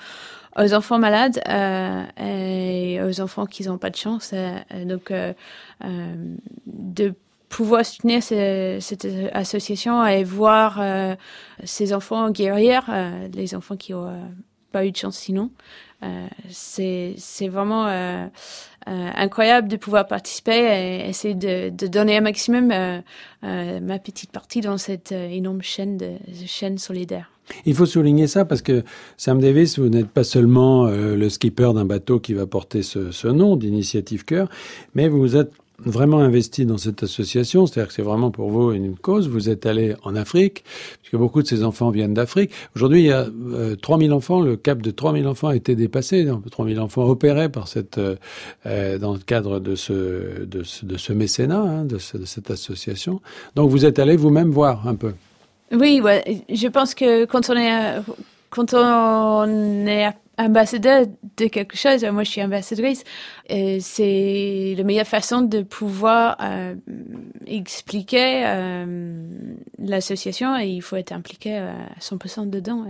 [0.57, 4.31] aux enfants malades euh, et aux enfants qui n'ont pas de chance.
[4.33, 5.33] euh, euh, donc, euh,
[5.85, 6.15] euh,
[6.65, 7.13] de
[7.49, 11.15] pouvoir soutenir ce- cette association et voir euh,
[11.63, 14.15] ces enfants guérir, euh, les enfants qui ont euh,
[14.71, 15.49] pas eu de chance sinon.
[16.01, 18.25] Euh, c'est vraiment euh,
[18.87, 23.01] euh, incroyable de pouvoir participer et essayer de, de donner un maximum euh,
[23.43, 26.13] euh, ma petite partie dans cette euh, énorme chaîne de
[26.45, 27.31] chaîne solidaire.
[27.65, 28.83] Il faut souligner ça parce que
[29.17, 33.11] Sam Davis, vous n'êtes pas seulement euh, le skipper d'un bateau qui va porter ce,
[33.11, 34.47] ce nom d'Initiative Cœur,
[34.93, 35.51] mais vous êtes
[35.85, 39.27] vraiment investi dans cette association, c'est-à-dire que c'est vraiment pour vous une cause.
[39.29, 40.63] Vous êtes allé en Afrique,
[41.01, 42.51] puisque beaucoup de ces enfants viennent d'Afrique.
[42.75, 46.23] Aujourd'hui, il y a euh, 3000 enfants, le cap de 3000 enfants a été dépassé,
[46.25, 48.15] donc 3000 enfants opérés par cette, euh,
[48.65, 53.21] euh, dans le cadre de ce, de ce, mécénat, hein, de, ce- de cette association.
[53.55, 55.13] Donc vous êtes allé vous-même voir un peu.
[55.71, 56.01] Oui,
[56.49, 58.01] je pense que quand on est euh,
[58.49, 59.45] quand on
[59.85, 60.09] est
[60.45, 61.05] ambassadeur
[61.37, 63.03] de quelque chose, moi je suis ambassadrice,
[63.47, 66.75] et c'est la meilleure façon de pouvoir euh,
[67.47, 68.85] expliquer euh,
[69.79, 72.85] l'association et il faut être impliqué euh, à 100% dedans.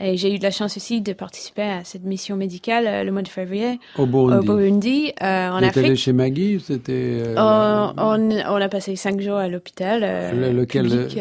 [0.00, 3.10] Et, et j'ai eu de la chance aussi de participer à cette mission médicale le
[3.10, 4.38] mois de février Au Burundi.
[4.38, 5.98] au Burundi, euh, en Vous êtes allé Afrique.
[6.04, 10.00] chez Maggie c'était On, on, on a passé cinq jours à l'hôpital.
[10.36, 11.18] le- lequel public,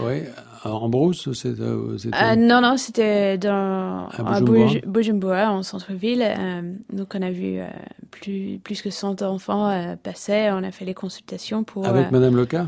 [0.00, 0.24] ouais,
[0.72, 4.66] en brousse euh, Ah, non, non, c'était dans à Bujumbura.
[4.66, 6.22] Buj- Bujumbura, en centre-ville.
[6.26, 7.66] Euh, donc, on a vu euh,
[8.10, 10.48] plus, plus que 100 enfants euh, passer.
[10.52, 11.86] On a fait les consultations pour.
[11.86, 12.66] avec euh, Madame Leca?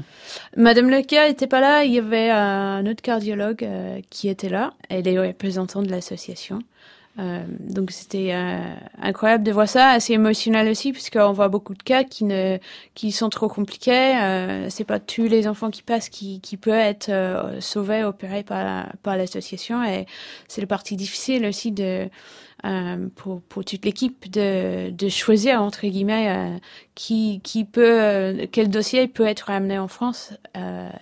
[0.57, 1.85] Madame Leca était pas là.
[1.85, 6.59] Il y avait un autre cardiologue euh, qui était là et les représentants de l'association.
[7.18, 11.83] Euh, donc c'était euh, incroyable de voir ça, assez émotionnel aussi, puisqu'on voit beaucoup de
[11.83, 12.59] cas qui ne
[12.94, 14.16] qui sont trop compliqués.
[14.16, 18.42] Euh, c'est pas tous les enfants qui passent qui qui peuvent être euh, sauvés, opérés
[18.42, 20.07] par par l'association, et
[20.48, 22.09] c'est le parti difficile aussi de
[22.64, 26.59] euh, pour, pour toute l'équipe de, de choisir entre guillemets euh,
[26.95, 30.33] qui qui peut euh, quel dossier peut être amené en France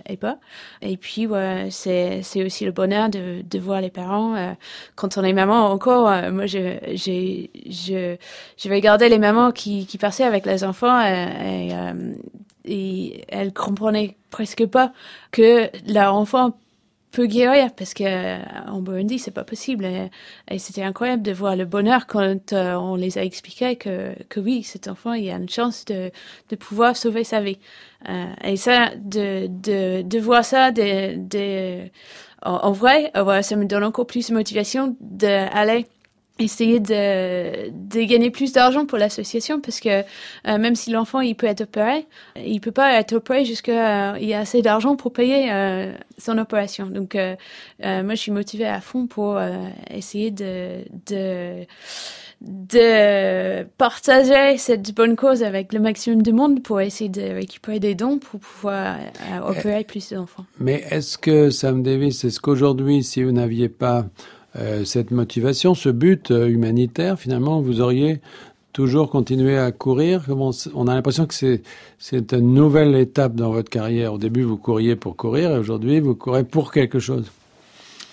[0.08, 0.38] et pas.
[0.82, 4.56] Et puis ouais, c'est c'est aussi le bonheur de de voir les parents
[4.96, 8.16] quand on est maman encore moi je j'ai je
[8.58, 13.52] je vais garder les mamans qui qui passaient avec les enfants et, et, et elles
[13.52, 14.92] comprenaient presque pas
[15.30, 16.54] que leur enfant
[17.14, 19.86] peut guérir parce que euh, en Burundi c'est pas possible.
[20.50, 24.40] Et, c'était incroyable de voir le bonheur quand euh, on les a expliqué que que
[24.40, 26.10] oui cet enfant il a une chance de
[26.50, 27.58] de pouvoir sauver sa vie.
[28.08, 31.88] Euh, et ça de de de voir ça de de
[32.42, 35.86] en, vrai euh, ça me donne encore plus de motivation d'aller
[36.40, 40.02] essayer de, de gagner plus d'argent pour l'association parce que euh,
[40.58, 44.26] même si l'enfant il peut être opéré, il peut pas être opéré jusqu'à euh, il
[44.26, 46.86] y a assez d'argent pour payer euh, son opération.
[46.86, 47.36] Donc euh,
[47.78, 49.38] moi je suis motivée à fond pour
[49.90, 51.66] essayer de de
[52.40, 57.94] de partager cette bonne cause avec le maximum de monde pour essayer de récupérer des
[57.94, 58.98] dons pour pouvoir
[59.46, 60.44] opérer plus d'enfants.
[60.58, 64.04] Mais est-ce que, Sam Davis, est-ce qu'aujourd'hui, si vous n'aviez pas
[64.56, 68.20] euh, cette motivation, ce but euh, humanitaire, finalement, vous auriez
[68.72, 70.26] toujours continué à courir?
[70.28, 74.14] On a l'impression que c'est une nouvelle étape dans votre carrière.
[74.14, 77.30] Au début, vous couriez pour courir, et aujourd'hui, vous courez pour quelque chose.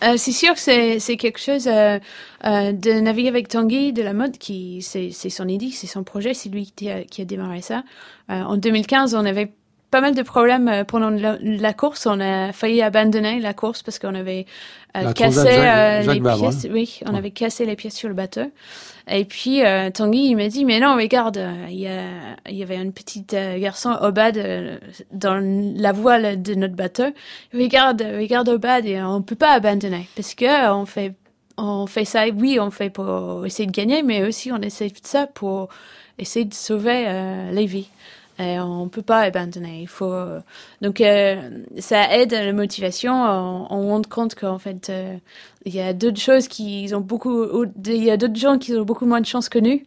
[0.03, 4.81] Euh, c'est sûr que c'est quelque chose de naviguer avec Tanguy de la mode qui
[4.81, 7.83] c'est son idée, c'est son projet, c'est lui qui a, démarré ça.
[8.29, 9.51] En 2015, on avait
[9.91, 12.07] pas mal de problèmes euh, pendant la, la course.
[12.07, 14.45] On a failli abandonner la course parce qu'on avait
[14.97, 16.67] euh, cassé Jacques- euh, Jacques les pièces.
[16.71, 17.17] Oui, on Ouais.
[17.17, 18.49] avait cassé les pièces sur le bateau.
[19.09, 22.03] Et puis euh, Tanguy, il m'a dit mais non, regarde, il y a
[22.49, 24.37] il y avait un petit euh, garçon Obad
[25.11, 25.39] dans
[25.77, 27.05] la voile de notre bateau.
[27.53, 31.13] Regarde, regarde Obad et on peut pas abandonner parce que on fait
[31.57, 34.93] on fait ça, oui, on fait pour essayer de gagner, mais aussi on essaie de
[35.03, 35.67] ça pour
[36.17, 37.05] essayer de sauver
[37.51, 37.89] les vies.
[38.41, 39.81] Et on peut pas abandonner.
[39.81, 40.13] Il faut
[40.81, 43.13] donc euh, ça aide la motivation.
[43.13, 45.15] On, on rend compte qu'en fait euh,
[45.65, 47.65] il y a d'autres choses qui ont beaucoup.
[47.85, 49.81] Il y a d'autres gens qui ont beaucoup moins de chance que nous.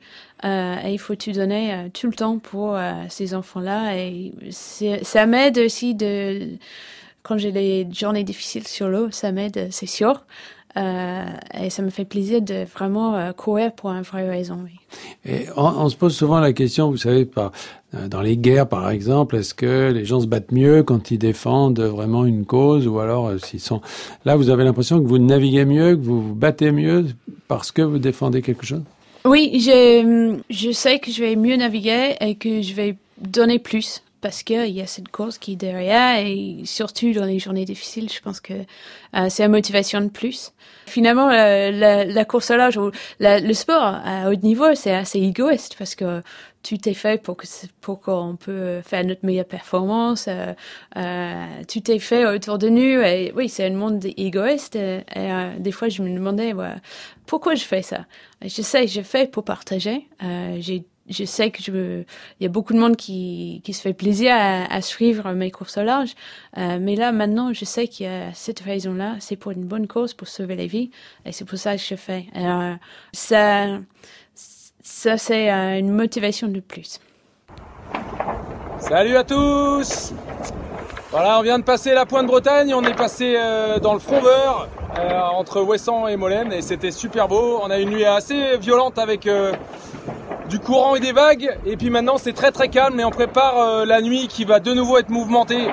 [0.45, 3.97] Euh, et il faut tout donner euh, tout le temps pour euh, ces enfants-là.
[3.97, 6.59] Et ça m'aide aussi de
[7.23, 10.25] quand j'ai des journées difficiles sur l'eau, ça m'aide, c'est sûr.
[10.77, 11.25] Euh,
[11.63, 14.59] et ça me fait plaisir de vraiment euh, courir pour une vraie raison.
[14.65, 14.73] Oui.
[15.25, 17.53] Et on, on se pose souvent la question, vous savez, par,
[17.95, 21.19] euh, dans les guerres par exemple, est-ce que les gens se battent mieux quand ils
[21.19, 23.83] défendent vraiment une cause ou alors euh, s'ils sont...
[24.25, 27.07] Là, vous avez l'impression que vous naviguez mieux, que vous vous battez mieux
[27.47, 28.83] parce que vous défendez quelque chose?
[29.25, 34.03] Oui, je, je sais que je vais mieux naviguer et que je vais donner plus
[34.25, 38.11] parce qu'il y a cette course qui est derrière et surtout dans les journées difficiles,
[38.11, 40.55] je pense que euh, c'est la motivation de plus.
[40.87, 45.95] Finalement, la, course à l'âge, ou le sport à haut niveau, c'est assez égoïste parce
[45.95, 46.23] que
[46.63, 47.47] tout est fait pour que
[47.83, 50.25] pour qu'on peut faire notre meilleure performance.
[50.27, 50.55] Euh,
[50.97, 54.77] euh, tout est fait autour de nous et oui, c'est un monde égoïste.
[54.77, 56.55] Euh, des fois, je me demandais
[57.27, 58.07] pourquoi je fais ça?
[58.43, 60.09] Je sais, je fais pour partager.
[60.23, 62.05] Euh, j'ai je sais que je veux-
[62.41, 65.51] il y a beaucoup de monde qui, qui se fait plaisir à, à suivre mes
[65.51, 66.15] courses au large.
[66.59, 69.17] Euh, mais là, maintenant, je sais qu'il y a cette raison-là.
[69.21, 70.91] C'est pour une bonne cause, pour sauver les vies.
[71.27, 72.27] Et c'est pour ça que je fais.
[72.35, 72.77] Alors,
[73.13, 73.79] ça,
[74.83, 77.01] ça c'est euh, une motivation de plus.
[78.79, 80.13] Salut à tous
[81.11, 84.69] Voilà, on vient de passer la Pointe Bretagne, on est passé euh, dans le Frondeur,
[84.99, 87.61] euh, entre Ouessant et Molène, et c'était super beau.
[87.63, 89.53] On a une nuit assez violente avec euh,
[90.49, 93.59] du courant et des vagues, et puis maintenant c'est très très calme, et on prépare
[93.59, 95.67] euh, la nuit qui va de nouveau être mouvementée.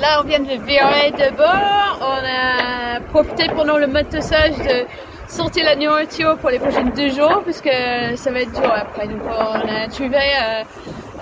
[0.00, 1.98] Là, on vient de virer de bord.
[2.00, 4.86] On a profité pendant le motossage de
[5.28, 7.70] sortir la nourriture pour les prochains deux jours, puisque
[8.16, 9.06] ça va être dur après.
[9.06, 10.62] Donc, on a trouvé euh,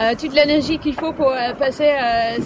[0.01, 1.91] euh, toute l'énergie qu'il faut pour passer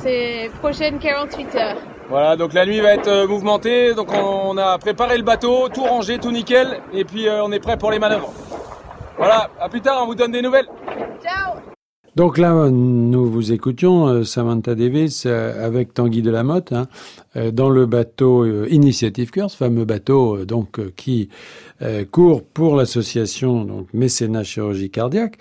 [0.02, 1.76] ces prochaines 48 heures.
[2.08, 5.84] Voilà, donc la nuit va être mouvementée, donc on, on a préparé le bateau, tout
[5.84, 8.32] rangé, tout nickel, et puis on est prêt pour les manœuvres.
[9.16, 10.66] Voilà, à plus tard, on vous donne des nouvelles.
[11.22, 11.54] Ciao
[12.16, 16.86] Donc là, nous vous écoutions, euh, Samantha Davis, euh, avec Tanguy Delamotte, hein,
[17.36, 21.28] euh, dans le bateau Initiative Cœur, ce fameux bateau donc qui
[21.82, 25.38] euh, court pour l'association donc Mécénat Chirurgie Cardiaque.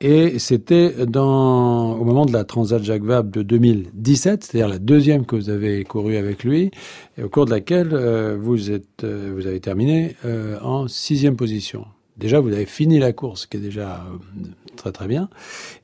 [0.00, 5.24] Et c'était dans au moment de la Transat Jacques Vabre de 2017, c'est-à-dire la deuxième
[5.24, 6.70] que vous avez couru avec lui,
[7.16, 11.36] et au cours de laquelle euh, vous êtes, euh, vous avez terminé euh, en sixième
[11.36, 11.86] position.
[12.16, 15.28] Déjà vous avez fini la course, qui est déjà euh, très très bien,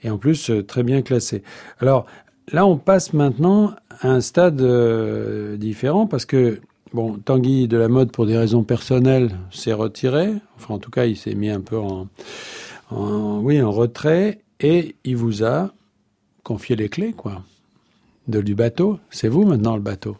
[0.02, 1.42] et en plus euh, très bien classé.
[1.78, 2.06] Alors
[2.52, 6.60] là, on passe maintenant à un stade euh, différent parce que
[6.92, 10.34] bon, Tanguy de la mode pour des raisons personnelles s'est retiré.
[10.56, 12.08] Enfin, en tout cas, il s'est mis un peu en,
[12.90, 15.72] en oui en retrait et il vous a
[16.42, 17.42] confié les clés quoi
[18.28, 18.98] de, du bateau.
[19.10, 20.16] C'est vous maintenant le bateau?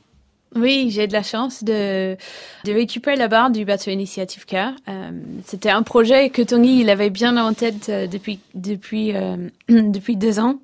[0.57, 2.17] Oui, j'ai de la chance de,
[2.65, 4.55] de récupérer la barre du bateau Initiative K.
[4.89, 5.11] Euh,
[5.45, 9.37] C'était un projet que Tanguy il avait bien en tête euh, depuis depuis euh,
[9.69, 10.59] depuis deux ans.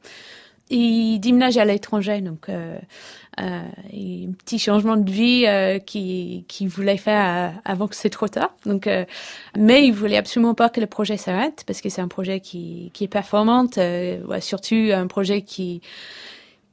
[0.69, 2.77] Il déménage à l'étranger, donc euh,
[3.39, 8.27] euh, un petit changement de vie euh, qui qu'il voulait faire avant que c'est trop
[8.27, 8.53] tard.
[8.65, 8.89] Donc,
[9.57, 12.91] mais il voulait absolument pas que le projet s'arrête parce que c'est un projet qui
[12.95, 13.67] qui est performant,
[14.41, 15.83] surtout un projet qui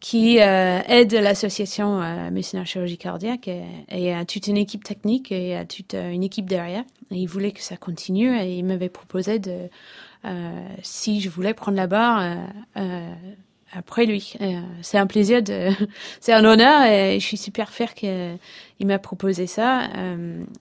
[0.03, 5.31] qui euh, aide l'association euh, Mécénat Chirurgie Cardiaque et, et a toute une équipe technique
[5.31, 6.83] et a toute euh, une équipe derrière.
[7.09, 9.69] Il voulait que ça continue et il m'avait proposé de
[10.25, 13.13] euh, si je voulais prendre la barre euh, euh,
[13.71, 14.33] après lui.
[14.81, 15.69] C'est un plaisir de,
[16.19, 18.37] c'est un honneur et je suis super fière qu'il
[18.81, 19.87] m'a proposé ça.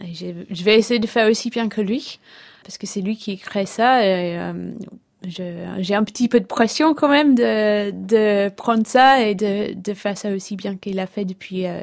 [0.00, 2.20] Je vais essayer de faire aussi bien que lui
[2.62, 4.38] parce que c'est lui qui crée ça et
[5.24, 9.94] j'ai un petit peu de pression quand même de, de prendre ça et de, de
[9.94, 11.82] faire ça aussi bien qu'il a fait depuis, euh,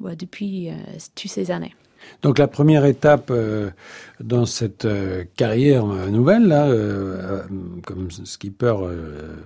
[0.00, 0.74] depuis euh,
[1.14, 1.74] toutes ces années.
[2.22, 3.70] Donc la première étape euh,
[4.20, 6.68] dans cette euh, carrière nouvelle, là,
[7.86, 8.74] comme skipper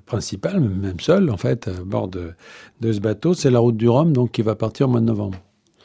[0.07, 2.33] principal, même seul en fait, à bord de,
[2.81, 5.07] de ce bateau, c'est la route du Rhum, donc qui va partir au mois de
[5.07, 5.39] novembre.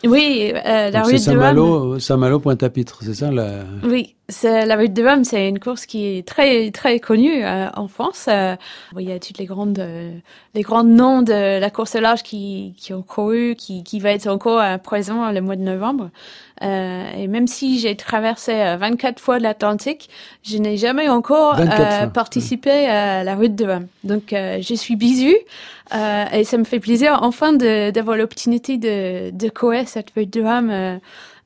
[0.06, 1.20] Oui, la Donc, c'est de Rome.
[1.20, 3.64] Saint-Malo, Saint-Malo Pointe-à-Pitre, c'est ça la...
[3.84, 7.88] Oui, la route de Rome, c'est une course qui est très très connue euh, en
[7.88, 8.28] France.
[8.30, 8.56] Euh,
[8.98, 10.12] il y a toutes les grandes euh,
[10.56, 14.28] les grands noms de la course large qui qui ont couru, qui qui va être
[14.28, 16.10] encore à présent le mois de novembre.
[16.62, 20.10] Euh, et même si j'ai traversé euh, 24 fois l'Atlantique,
[20.44, 22.08] je n'ai jamais encore 24 euh, fois.
[22.08, 23.88] participé à la route de Rome.
[24.06, 25.36] Donc euh, je suis bisu
[25.94, 30.30] euh, et ça me fait plaisir enfin de- d'avoir l'opportunité de de courir cette route
[30.32, 31.00] de Rome.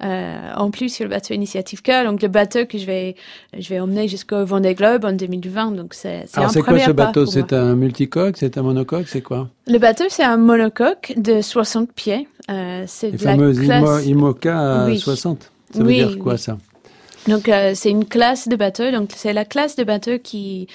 [0.04, 3.16] Euh, en plus sur le bateau Initiative K, donc le bateau que je vais
[3.58, 5.72] je vais emmener jusqu'au Vendée Globe en 2020.
[5.72, 7.26] Donc c'est un Alors c'est quoi ce bateau?
[7.26, 9.50] C'est un multicoque, c'est un monocoque, c'est quoi?
[9.68, 12.28] Le bateau c'est un monocoque de 60 pieds.
[12.50, 13.58] Euh, c'est Les de la classe.
[13.58, 15.00] Imo- IMOCA Oui.
[15.00, 16.39] 60 Ça veut Oui, dire quoi oui.
[16.39, 16.58] ça?
[17.28, 18.91] Donc euh, c'est une classe de bateaux.
[18.91, 20.68] Donc c'est la classe de bateaux qui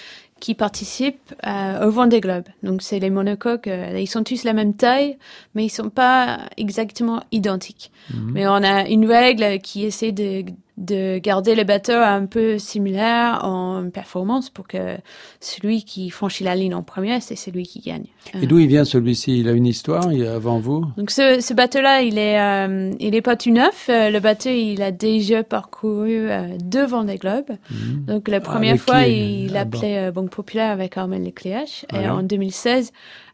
[0.43, 2.47] qui participe euh, au Vendée Globe.
[2.64, 3.68] Donc c'est les monocoques.
[3.68, 5.16] euh, ils sont tous la même taille,
[5.55, 7.93] mais ils sont pas exactement identiques.
[8.12, 8.30] Mhm.
[8.34, 10.45] Mais on a une règle qui essaie de
[10.83, 14.97] de garder le bateau un peu similaire en performance pour que
[15.41, 18.07] celui qui franchit la ligne en premier, c'est celui qui gagne.
[18.41, 19.41] Et d'où il vient celui-ci?
[19.41, 20.85] Il a une histoire il est avant vous?
[20.97, 23.87] Donc ce, ce bateau-là, il est, euh, il est pas tout neuf.
[23.89, 27.51] Euh, le bateau, il a déjà parcouru euh, deux Vendée Globe.
[27.70, 28.05] Mhm.
[28.07, 31.85] Donc la première Avec fois, qui, il à appelait euh, Banque Populaire avec Armel Lecléache.
[31.93, 32.93] Et en 2016,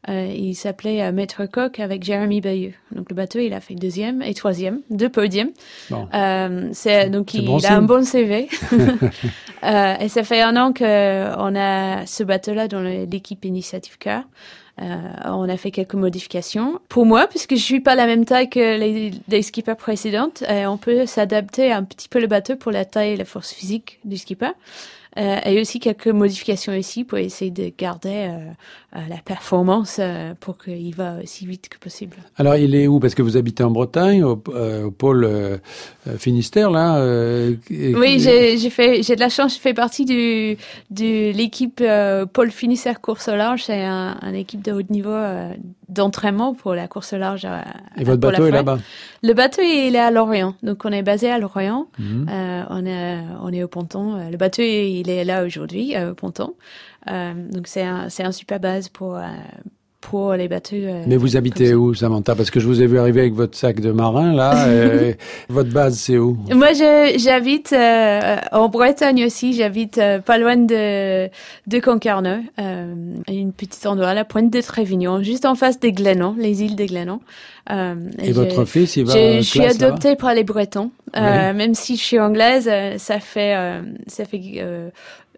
[0.08, 2.72] euh, il s'appelait euh, Maître Coq avec Jérémy Bayeux.
[2.92, 5.50] Donc le bateau, il a fait deuxième et troisième, deux podiums.
[5.90, 6.08] Bon.
[6.14, 8.48] Euh, c'est donc il, bon a un bon CV.
[10.00, 14.22] Et ça fait un an que on a ce bateau-là dans l'équipe Initiative Car.
[14.80, 16.78] On a fait quelques modifications.
[16.88, 20.76] Pour moi, puisque je suis pas la même taille que les, les skippers précédentes, on
[20.76, 24.16] peut s'adapter un petit peu le bateau pour la taille et la force physique du
[24.16, 24.52] skipper.
[25.16, 28.38] Euh, et aussi quelques modifications ici pour essayer de garder euh,
[28.94, 32.16] euh, la performance euh, pour qu'il va aussi vite que possible.
[32.36, 33.00] Alors il est où?
[33.00, 34.32] Parce que vous habitez en Bretagne, au,
[34.84, 35.26] au pôle
[36.18, 37.02] Finistère, là
[37.70, 39.54] et- Oui, j'ai j'ai fait j'ai de la chance.
[39.56, 40.56] Je fais partie du
[40.90, 41.82] de l'équipe
[42.32, 43.64] Paul Finisseur course au large.
[43.64, 45.16] C'est un, un équipe de haut niveau
[45.88, 47.44] d'entraînement pour la course large.
[47.44, 47.64] à-
[47.96, 48.78] Et votre bateau est là-bas
[49.22, 51.86] Le bateau il est à Lorient, donc on est basé à Lorient.
[51.98, 52.26] Mhm.
[52.30, 54.16] Euh, on est on est au ponton.
[54.16, 56.54] Euh, Le bateau il est là aujourd'hui euh, au ponton.
[57.10, 59.22] Euh, donc c'est un c'est un super base pour euh,
[60.10, 60.76] pour les bateaux.
[60.76, 62.34] euh, Mais vous habitez où, Samantha?
[62.34, 64.66] Parce que je vous ai vu arriver avec votre sac de marin, là.
[64.72, 65.16] et
[65.48, 66.38] votre base, c'est où?
[66.52, 66.68] Moi,
[67.16, 69.52] j'habite euh, en Bretagne aussi.
[69.52, 71.28] J'habite euh, pas loin de
[71.66, 72.38] de Concarneau,
[73.28, 76.76] une petite endroit à la pointe de Trévignon, juste en face des Glénans, les îles
[76.76, 77.20] des Glénans.
[77.70, 80.90] Euh, Et je- votre fils, il va Je, je suis adoptée par les Bretons.
[81.16, 81.52] Euh.
[81.52, 84.40] Même si je suis anglaise, ça fait, euh, ça fait,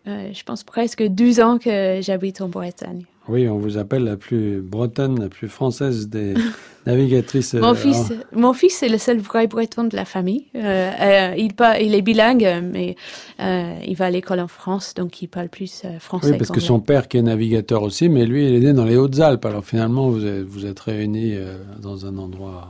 [0.06, 3.02] je pense presque 12 ans que j'habite en Bretagne.
[3.30, 6.34] Oui, on vous appelle la plus bretonne, la plus française des
[6.86, 7.54] navigatrices.
[7.54, 10.46] Mon euh, fils, mon fils c'est le seul vrai Breton de la famille.
[10.56, 12.96] Euh, euh, il, pas, il est bilingue, mais
[13.38, 16.32] euh, il va à l'école en France, donc il parle plus français.
[16.32, 18.84] Oui, parce que son père qui est navigateur aussi, mais lui, il est né dans
[18.84, 19.44] les Hautes-Alpes.
[19.44, 21.36] Alors finalement, vous êtes, vous êtes réunis
[21.80, 22.68] dans un endroit.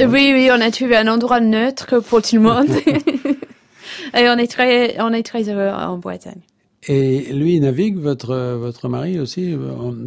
[0.00, 2.68] Oui, oui, on a trouvé un endroit neutre pour tout le monde.
[4.16, 6.40] Et on est très, on est très heureux en Bretagne.
[6.86, 9.56] Et lui, il navigue, votre, votre mari aussi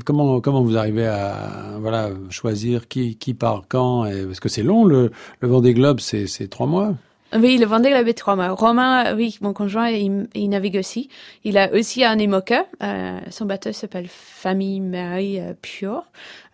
[0.05, 4.85] comment, comment vous arrivez à voilà, choisir qui, qui part quand Parce que c'est long,
[4.85, 5.11] le,
[5.41, 6.95] le Vendée Globe, c'est trois mois.
[7.33, 8.49] Oui, le Vendée Globe est trois mois.
[8.49, 11.09] Romain, oui, mon conjoint, il, navigue aussi.
[11.45, 12.65] Il a aussi un IMOCA.
[12.83, 16.03] Euh, son bateau s'appelle Famille Marie euh, Pure.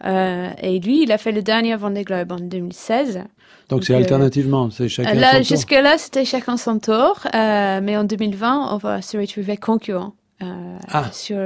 [0.06, 3.24] Euh, et lui, il a fait le dernier Vendée Globe en 2016.
[3.70, 5.46] Donc c'est alternativement, c'est chacun là, son tour.
[5.46, 10.14] Jusque là, c'était chacun son tour, euh, mais en 2020, on va se retrouver concurrents.
[10.44, 10.46] Euh,
[10.94, 11.10] Ah.
[11.12, 11.40] sur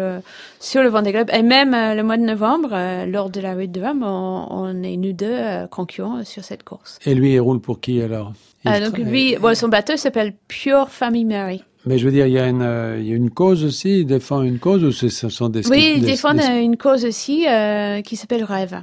[0.60, 3.54] sur le Vendée Globe et même euh, le mois de novembre euh, lors de la
[3.54, 7.00] route de Rome on, on est nous deux euh, concurrents sur cette course.
[7.06, 8.34] Et lui, il roule pour qui alors?
[8.66, 11.64] Il Euh, donc lui, bon, son bateau s'appelle Pure Family Mary.
[11.86, 14.02] Mais je veux dire, il y a une, euh, il y a une cause aussi,
[14.02, 15.66] il défend une cause ou c'est- ce sont des...
[15.70, 18.82] Oui, des- euh, une cause aussi euh, qui s'appelle Rêve.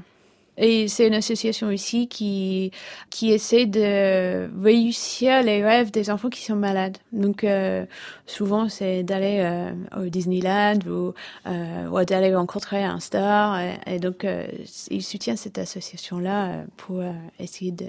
[0.61, 2.73] Et c'est une association aussi qui
[3.11, 6.99] qui essaie de réussir les rêves des enfants qui sont malades.
[7.13, 7.87] Donc euh,
[8.27, 11.15] souvent c'est d'aller euh, au Disneyland ou,
[11.47, 13.61] euh, ou d'aller rencontrer un star.
[13.61, 14.47] Et, et donc euh,
[14.91, 17.87] il soutient cette association là pour euh, essayer de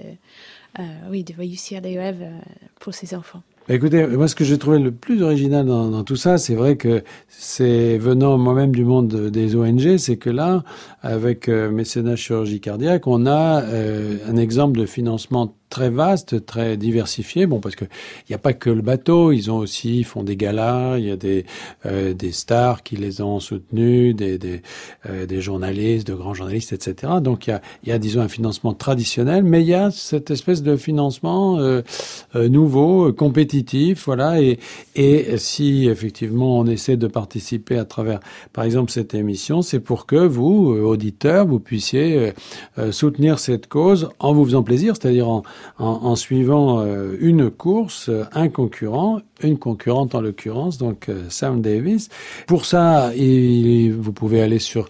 [0.78, 2.38] euh, oui de réussir les rêves euh,
[2.78, 3.42] pour ces enfants.
[3.70, 6.76] Bah, Écoutez, moi ce que j'ai trouvé le plus original dans, tout ça, c'est vrai
[6.76, 10.64] que c'est venant moi-même du monde des ONG, c'est que là,
[11.02, 16.76] avec euh, mécénat chirurgie cardiaque, on a euh, un exemple de financement très vaste, très
[16.76, 17.46] diversifié.
[17.46, 20.22] Bon, parce que il n'y a pas que le bateau, ils ont aussi ils font
[20.22, 21.46] des galas, il y a des
[21.86, 24.62] euh, des stars qui les ont soutenus, des des,
[25.08, 27.14] euh, des journalistes, de grands journalistes, etc.
[27.22, 29.90] Donc il y a il y a disons un financement traditionnel, mais il y a
[29.90, 31.82] cette espèce de financement euh,
[32.36, 34.40] euh, nouveau, euh, compétitif, voilà.
[34.40, 34.58] Et
[34.96, 38.20] et si effectivement on essaie de participer à travers,
[38.52, 42.32] par exemple, cette émission, c'est pour que vous, euh, auditeurs, vous puissiez
[42.90, 45.42] soutenir cette cause en vous faisant plaisir, c'est-à-dire en,
[45.78, 52.08] en, suivant euh, une course, un concurrent, une concurrente en l'occurrence, donc euh, Sam Davis.
[52.46, 54.88] Pour ça, vous pouvez aller sur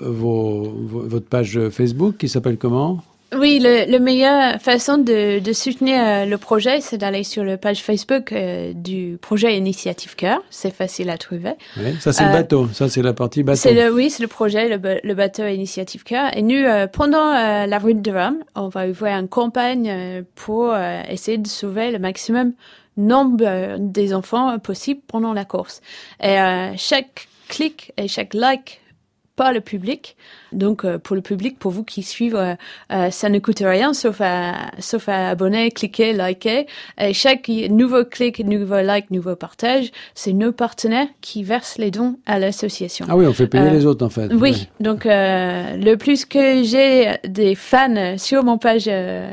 [0.00, 3.02] euh, votre page Facebook qui s'appelle comment?
[3.34, 7.56] Oui, le, le meilleure façon de, de soutenir euh, le projet, c'est d'aller sur la
[7.56, 10.42] page Facebook euh, du projet Initiative Cœur.
[10.50, 11.52] C'est facile à trouver.
[11.78, 13.58] Oui, Ça c'est le Euh, bateau, ça c'est la partie bateau.
[13.62, 16.36] C'est le, oui, c'est le projet, le, ba- le bateau Initiative Cœur.
[16.36, 20.74] Et nous, euh, pendant la route de Rome, on va ouvrir une campagne pour
[21.08, 22.52] essayer de sauver le maximum
[22.98, 25.80] nombre des enfants possible pendant la course.
[26.22, 26.36] Et
[26.76, 28.80] chaque clic et chaque like
[29.36, 30.16] par le public.
[30.52, 32.54] Donc euh, pour le public, pour vous qui suivez, euh,
[32.92, 36.66] euh, ça ne coûte rien sauf à sauf à abonner, cliquer, liker.
[36.98, 42.18] Et chaque nouveau clic, nouveau like, nouveau partage, c'est nos partenaires qui versent les dons
[42.26, 43.06] à l'association.
[43.08, 44.32] Ah oui, on fait payer les autres en fait.
[44.32, 49.30] Oui, donc euh, le plus que j'ai des fans sur mon page euh,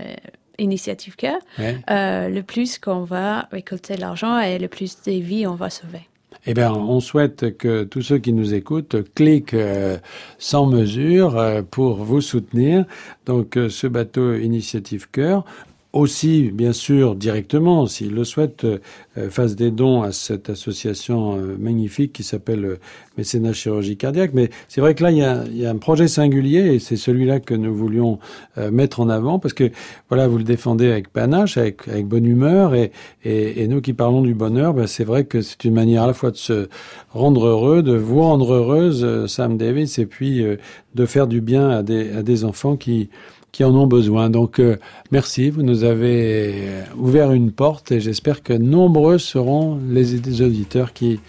[0.59, 1.15] Initiative
[1.57, 1.77] Ouais.
[1.89, 5.69] euh, le plus qu'on va récolter de l'argent et le plus des vies on va
[5.69, 6.08] sauver.
[6.45, 9.97] Eh bien, on souhaite que tous ceux qui nous écoutent cliquent euh,
[10.37, 12.85] sans mesure euh, pour vous soutenir.
[13.25, 15.43] Donc, euh, ce bateau Initiative Cœur,
[15.91, 21.57] aussi, bien sûr, directement, s'ils le souhaitent, euh, fassent des dons à cette association euh,
[21.57, 22.79] magnifique qui s'appelle euh,
[23.17, 24.31] Mécénat Chirurgie Cardiaque.
[24.35, 26.95] Mais c'est vrai que là, il y a, y a un projet singulier et c'est
[26.95, 28.19] celui-là que nous voulions
[28.59, 29.71] euh, mettre en avant parce que,
[30.09, 32.91] voilà, vous le défendez avec panache, avec, avec bonne humeur et,
[33.23, 36.07] et, et nous qui parlons du bonheur, ben, c'est vrai que c'est une manière à
[36.07, 36.69] la fois de se
[37.09, 40.57] rendre heureux, de vous rendre heureuse, euh, Sam Davis, et puis euh,
[40.93, 43.09] de faire du bien à des, à des enfants qui,
[43.51, 44.29] qui en ont besoin.
[44.29, 44.77] Donc, euh,
[45.11, 50.41] merci, vous nous avez euh, ouvert une porte et j'espère que nombreux seront les, les
[50.41, 51.19] auditeurs qui,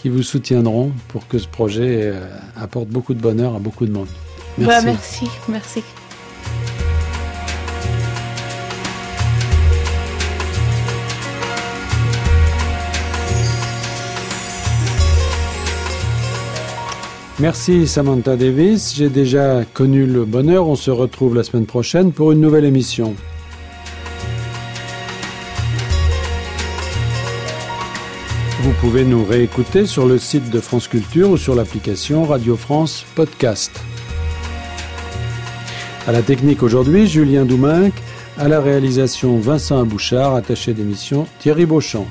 [0.00, 2.20] qui vous soutiendront pour que ce projet euh,
[2.56, 4.08] apporte beaucoup de bonheur à beaucoup de monde.
[4.58, 4.64] Merci.
[4.64, 5.82] Voilà, merci, merci.
[17.40, 18.94] Merci Samantha Davis.
[18.94, 20.68] J'ai déjà connu le bonheur.
[20.68, 23.14] On se retrouve la semaine prochaine pour une nouvelle émission.
[28.60, 33.06] Vous pouvez nous réécouter sur le site de France Culture ou sur l'application Radio France
[33.14, 33.72] Podcast.
[36.06, 37.94] À la technique aujourd'hui, Julien Douminc.
[38.36, 40.34] À la réalisation, Vincent Abouchard.
[40.34, 42.06] Attaché d'émission, Thierry Beauchamp.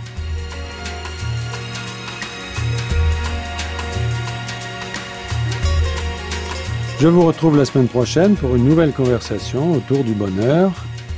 [7.00, 10.74] Je vous retrouve la semaine prochaine pour une nouvelle conversation autour du bonheur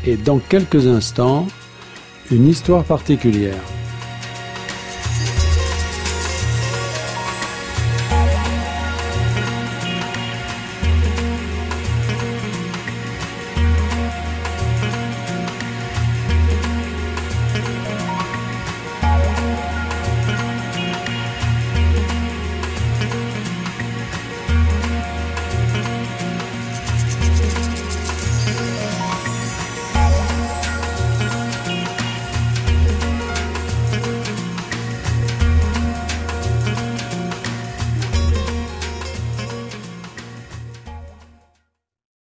[0.05, 1.47] et dans quelques instants,
[2.29, 3.57] une histoire particulière.